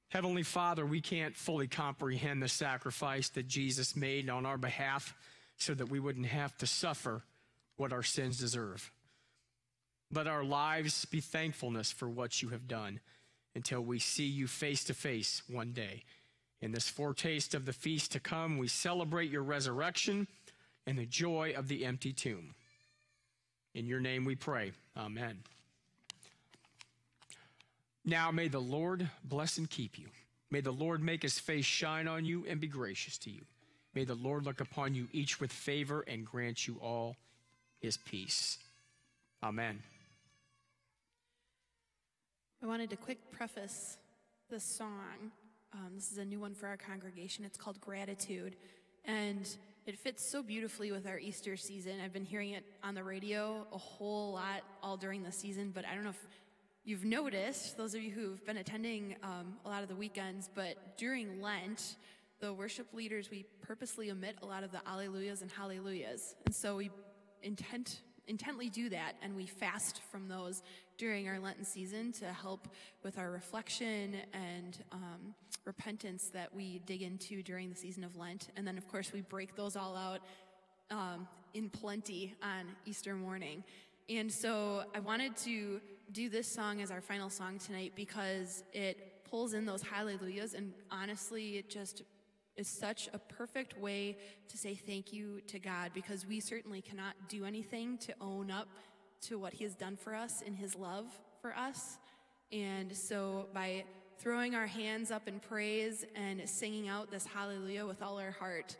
Heavenly 0.08 0.42
Father, 0.42 0.86
we 0.86 1.02
can't 1.02 1.36
fully 1.36 1.66
comprehend 1.66 2.42
the 2.42 2.48
sacrifice 2.48 3.28
that 3.28 3.46
Jesus 3.46 3.94
made 3.94 4.30
on 4.30 4.46
our 4.46 4.56
behalf 4.56 5.14
so 5.58 5.74
that 5.74 5.90
we 5.90 6.00
wouldn't 6.00 6.24
have 6.24 6.56
to 6.56 6.66
suffer 6.66 7.24
what 7.76 7.92
our 7.92 8.02
sins 8.02 8.38
deserve. 8.38 8.90
Let 10.10 10.26
our 10.26 10.44
lives 10.44 11.04
be 11.04 11.20
thankfulness 11.20 11.92
for 11.92 12.08
what 12.08 12.40
you 12.40 12.48
have 12.48 12.66
done 12.66 13.00
until 13.54 13.80
we 13.80 13.98
see 13.98 14.26
you 14.26 14.46
face 14.46 14.84
to 14.84 14.94
face 14.94 15.42
one 15.48 15.72
day. 15.72 16.02
In 16.60 16.72
this 16.72 16.88
foretaste 16.88 17.54
of 17.54 17.66
the 17.66 17.72
feast 17.72 18.12
to 18.12 18.20
come, 18.20 18.56
we 18.56 18.68
celebrate 18.68 19.30
your 19.30 19.42
resurrection 19.42 20.28
and 20.86 20.96
the 20.96 21.06
joy 21.06 21.54
of 21.56 21.68
the 21.68 21.84
empty 21.84 22.12
tomb. 22.12 22.54
In 23.74 23.86
your 23.86 24.00
name 24.00 24.24
we 24.24 24.36
pray. 24.36 24.72
Amen. 24.96 25.38
Now 28.04 28.30
may 28.30 28.48
the 28.48 28.60
Lord 28.60 29.08
bless 29.24 29.58
and 29.58 29.68
keep 29.68 29.98
you. 29.98 30.06
May 30.50 30.60
the 30.60 30.72
Lord 30.72 31.02
make 31.02 31.22
his 31.22 31.38
face 31.38 31.64
shine 31.64 32.06
on 32.06 32.24
you 32.24 32.44
and 32.48 32.60
be 32.60 32.66
gracious 32.66 33.16
to 33.18 33.30
you. 33.30 33.42
May 33.94 34.04
the 34.04 34.14
Lord 34.14 34.44
look 34.44 34.60
upon 34.60 34.94
you 34.94 35.08
each 35.12 35.40
with 35.40 35.52
favor 35.52 36.04
and 36.06 36.24
grant 36.24 36.66
you 36.66 36.78
all 36.82 37.16
his 37.80 37.96
peace. 37.96 38.58
Amen. 39.42 39.82
I 42.62 42.66
wanted 42.68 42.90
to 42.90 42.96
quick 42.96 43.18
preface 43.32 43.98
this 44.48 44.62
song. 44.62 45.32
Um, 45.72 45.96
this 45.96 46.12
is 46.12 46.18
a 46.18 46.24
new 46.24 46.38
one 46.38 46.54
for 46.54 46.68
our 46.68 46.76
congregation. 46.76 47.44
It's 47.44 47.58
called 47.58 47.80
Gratitude. 47.80 48.54
And 49.04 49.48
it 49.84 49.98
fits 49.98 50.24
so 50.24 50.44
beautifully 50.44 50.92
with 50.92 51.04
our 51.08 51.18
Easter 51.18 51.56
season. 51.56 51.94
I've 52.04 52.12
been 52.12 52.24
hearing 52.24 52.50
it 52.50 52.64
on 52.84 52.94
the 52.94 53.02
radio 53.02 53.66
a 53.72 53.78
whole 53.78 54.34
lot 54.34 54.62
all 54.80 54.96
during 54.96 55.24
the 55.24 55.32
season, 55.32 55.72
but 55.74 55.84
I 55.84 55.96
don't 55.96 56.04
know 56.04 56.10
if 56.10 56.28
you've 56.84 57.04
noticed, 57.04 57.76
those 57.76 57.96
of 57.96 58.02
you 58.02 58.12
who've 58.12 58.46
been 58.46 58.58
attending 58.58 59.16
um, 59.24 59.54
a 59.64 59.68
lot 59.68 59.82
of 59.82 59.88
the 59.88 59.96
weekends, 59.96 60.48
but 60.54 60.96
during 60.96 61.42
Lent, 61.42 61.96
the 62.38 62.52
worship 62.52 62.86
leaders, 62.94 63.28
we 63.28 63.44
purposely 63.60 64.12
omit 64.12 64.36
a 64.40 64.46
lot 64.46 64.62
of 64.62 64.70
the 64.70 64.80
alleluias 64.86 65.42
and 65.42 65.50
hallelujahs. 65.50 66.36
And 66.46 66.54
so 66.54 66.76
we 66.76 66.92
intent, 67.42 68.02
intently 68.26 68.68
do 68.68 68.88
that, 68.90 69.14
and 69.22 69.36
we 69.36 69.46
fast 69.46 70.00
from 70.10 70.28
those 70.28 70.62
during 70.98 71.28
our 71.28 71.38
Lenten 71.38 71.64
season 71.64 72.12
to 72.12 72.26
help 72.26 72.68
with 73.02 73.18
our 73.18 73.30
reflection 73.30 74.16
and 74.32 74.78
um, 74.92 75.34
repentance 75.64 76.30
that 76.32 76.54
we 76.54 76.80
dig 76.86 77.02
into 77.02 77.42
during 77.42 77.68
the 77.70 77.76
season 77.76 78.04
of 78.04 78.16
Lent. 78.16 78.48
And 78.56 78.66
then, 78.66 78.78
of 78.78 78.88
course, 78.88 79.12
we 79.12 79.20
break 79.22 79.56
those 79.56 79.76
all 79.76 79.96
out 79.96 80.20
um, 80.90 81.26
in 81.54 81.70
plenty 81.70 82.34
on 82.42 82.66
Easter 82.84 83.14
morning. 83.14 83.64
And 84.08 84.30
so 84.30 84.84
I 84.94 85.00
wanted 85.00 85.36
to 85.38 85.80
do 86.12 86.28
this 86.28 86.46
song 86.46 86.82
as 86.82 86.90
our 86.90 87.00
final 87.00 87.30
song 87.30 87.58
tonight 87.58 87.92
because 87.96 88.62
it 88.72 89.24
pulls 89.30 89.54
in 89.54 89.64
those 89.64 89.82
hallelujahs, 89.82 90.52
and 90.54 90.72
honestly, 90.90 91.56
it 91.56 91.70
just 91.70 92.02
is 92.56 92.68
such 92.68 93.08
a 93.12 93.18
perfect 93.18 93.78
way 93.78 94.16
to 94.48 94.56
say 94.56 94.74
thank 94.74 95.12
you 95.12 95.40
to 95.46 95.58
God 95.58 95.92
because 95.94 96.26
we 96.26 96.40
certainly 96.40 96.82
cannot 96.82 97.14
do 97.28 97.44
anything 97.44 97.98
to 97.98 98.14
own 98.20 98.50
up 98.50 98.68
to 99.22 99.38
what 99.38 99.52
He 99.54 99.64
has 99.64 99.74
done 99.74 99.96
for 99.96 100.14
us 100.14 100.42
in 100.42 100.54
His 100.54 100.76
love 100.76 101.06
for 101.40 101.56
us. 101.56 101.98
And 102.50 102.94
so 102.94 103.46
by 103.54 103.84
throwing 104.18 104.54
our 104.54 104.66
hands 104.66 105.10
up 105.10 105.26
in 105.26 105.40
praise 105.40 106.04
and 106.14 106.48
singing 106.48 106.88
out 106.88 107.10
this 107.10 107.24
hallelujah 107.24 107.86
with 107.86 108.02
all 108.02 108.18
our 108.18 108.32
heart, 108.32 108.76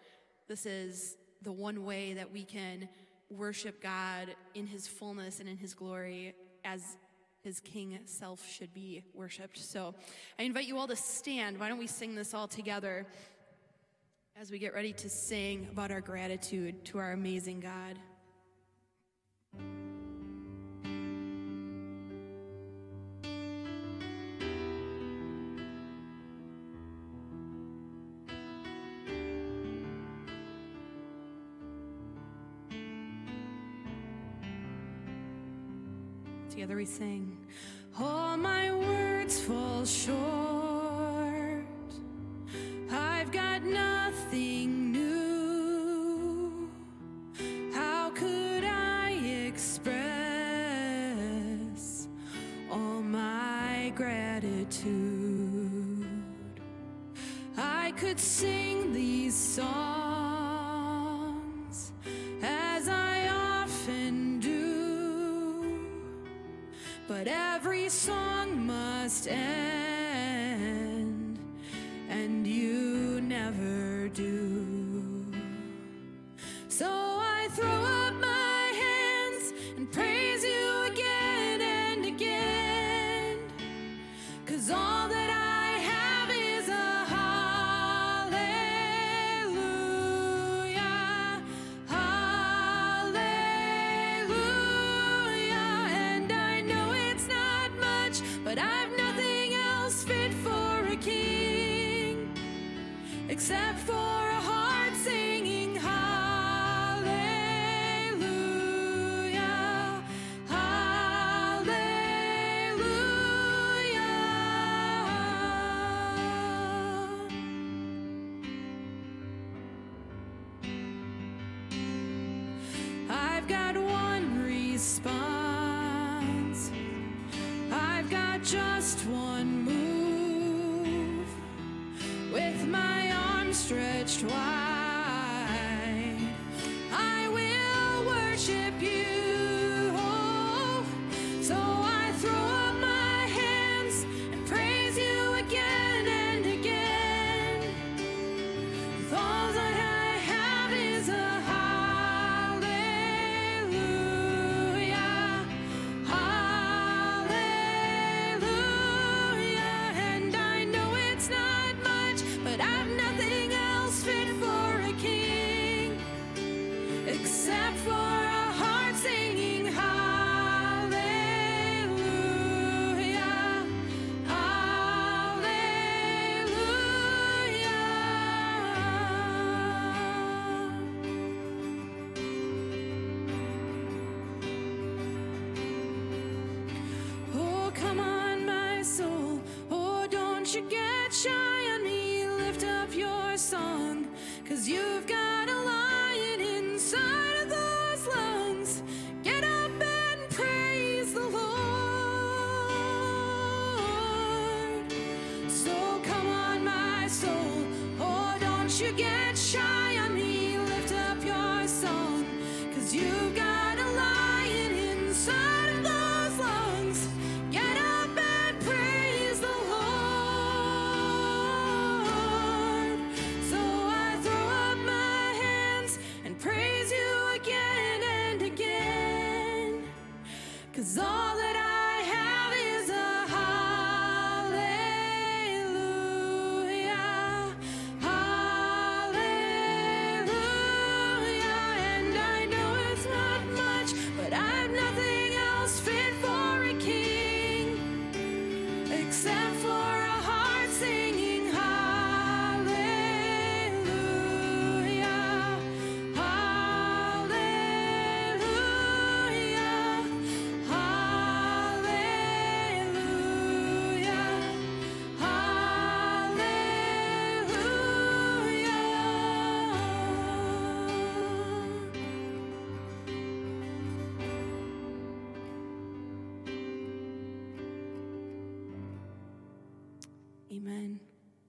this 0.49 0.67
is 0.67 1.17
the 1.43 1.53
one 1.53 1.85
way 1.85 2.13
that 2.15 2.31
we 2.31 2.45
can 2.45 2.89
worship 3.31 3.83
God 3.83 4.35
in 4.55 4.67
His 4.67 4.87
fullness 4.87 5.41
and 5.41 5.49
in 5.49 5.57
His 5.57 5.75
glory 5.75 6.35
as 6.65 6.97
his 7.43 7.59
king 7.61 7.99
self 8.05 8.49
should 8.49 8.73
be 8.73 9.03
worshiped. 9.15 9.59
So 9.59 9.95
I 10.39 10.45
invite 10.45 10.67
you 10.67 10.79
all 10.79 10.87
to 10.87 10.97
stand. 10.97 11.59
Why 11.59 11.69
don't 11.69 11.79
we 11.79 11.89
sing 11.89 12.15
this 12.15 12.35
all 12.35 12.47
together 12.47 13.07
as 14.41 14.51
we 14.51 14.59
get 14.59 14.75
ready 14.75 14.93
to 14.93 15.09
sing 15.09 15.69
about 15.71 15.91
our 15.91 16.01
gratitude 16.01 16.85
to 16.87 16.99
our 16.99 17.13
amazing 17.13 17.61
God? 17.61 17.99
Together 36.51 36.77
we 36.77 36.85
sing. 36.85 37.37
All 37.99 38.37
my 38.37 38.73
words 38.73 39.41
fall 39.41 39.85
short. 39.85 40.32
Nothing 44.33 44.93
new. 44.93 46.71
How 47.75 48.11
could 48.11 48.65
I 48.65 49.11
express 49.47 50.09
all 52.71 53.03
my 53.03 53.93
gratitude? 53.95 54.87
I 57.59 57.93
could 57.99 58.19
sing 58.19 58.95
these 58.95 59.35
songs 59.35 60.12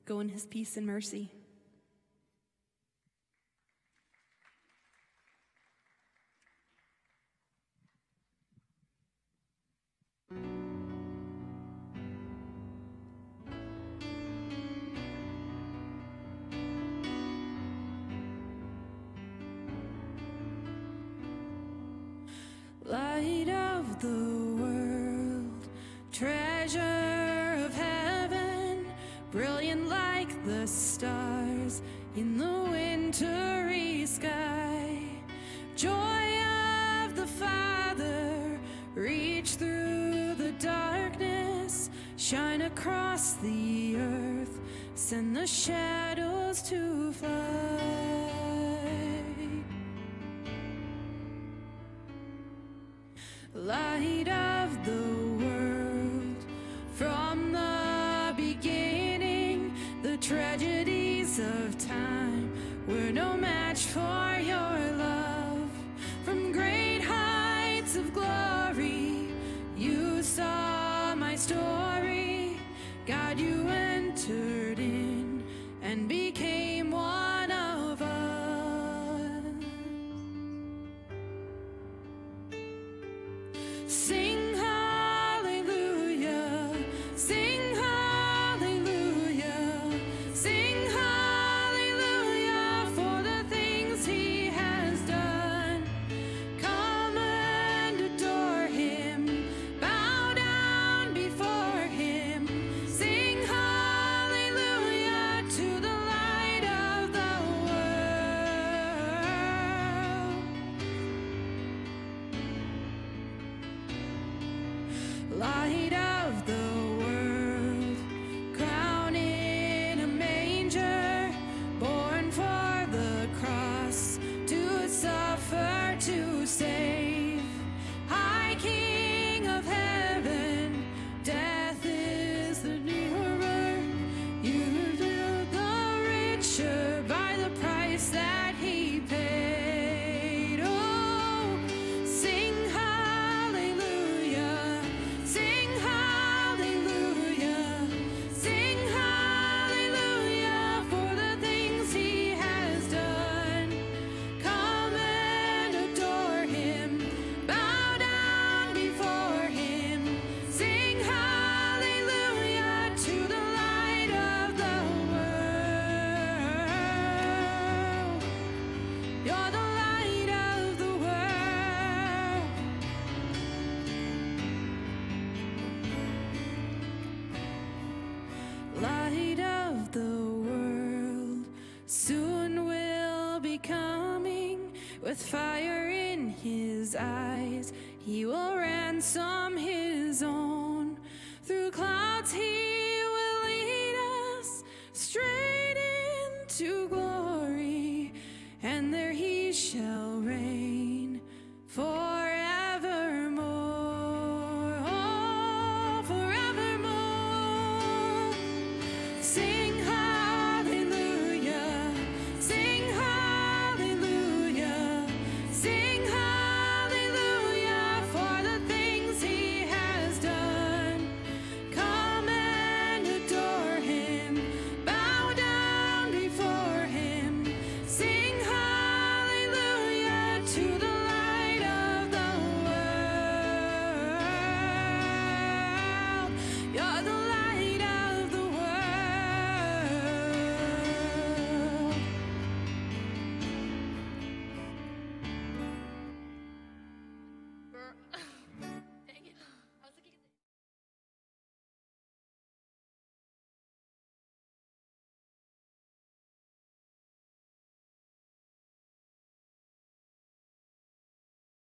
Go 0.06 0.20
in 0.20 0.30
his 0.30 0.46
peace 0.46 0.76
and 0.76 0.86
mercy. 0.86 1.32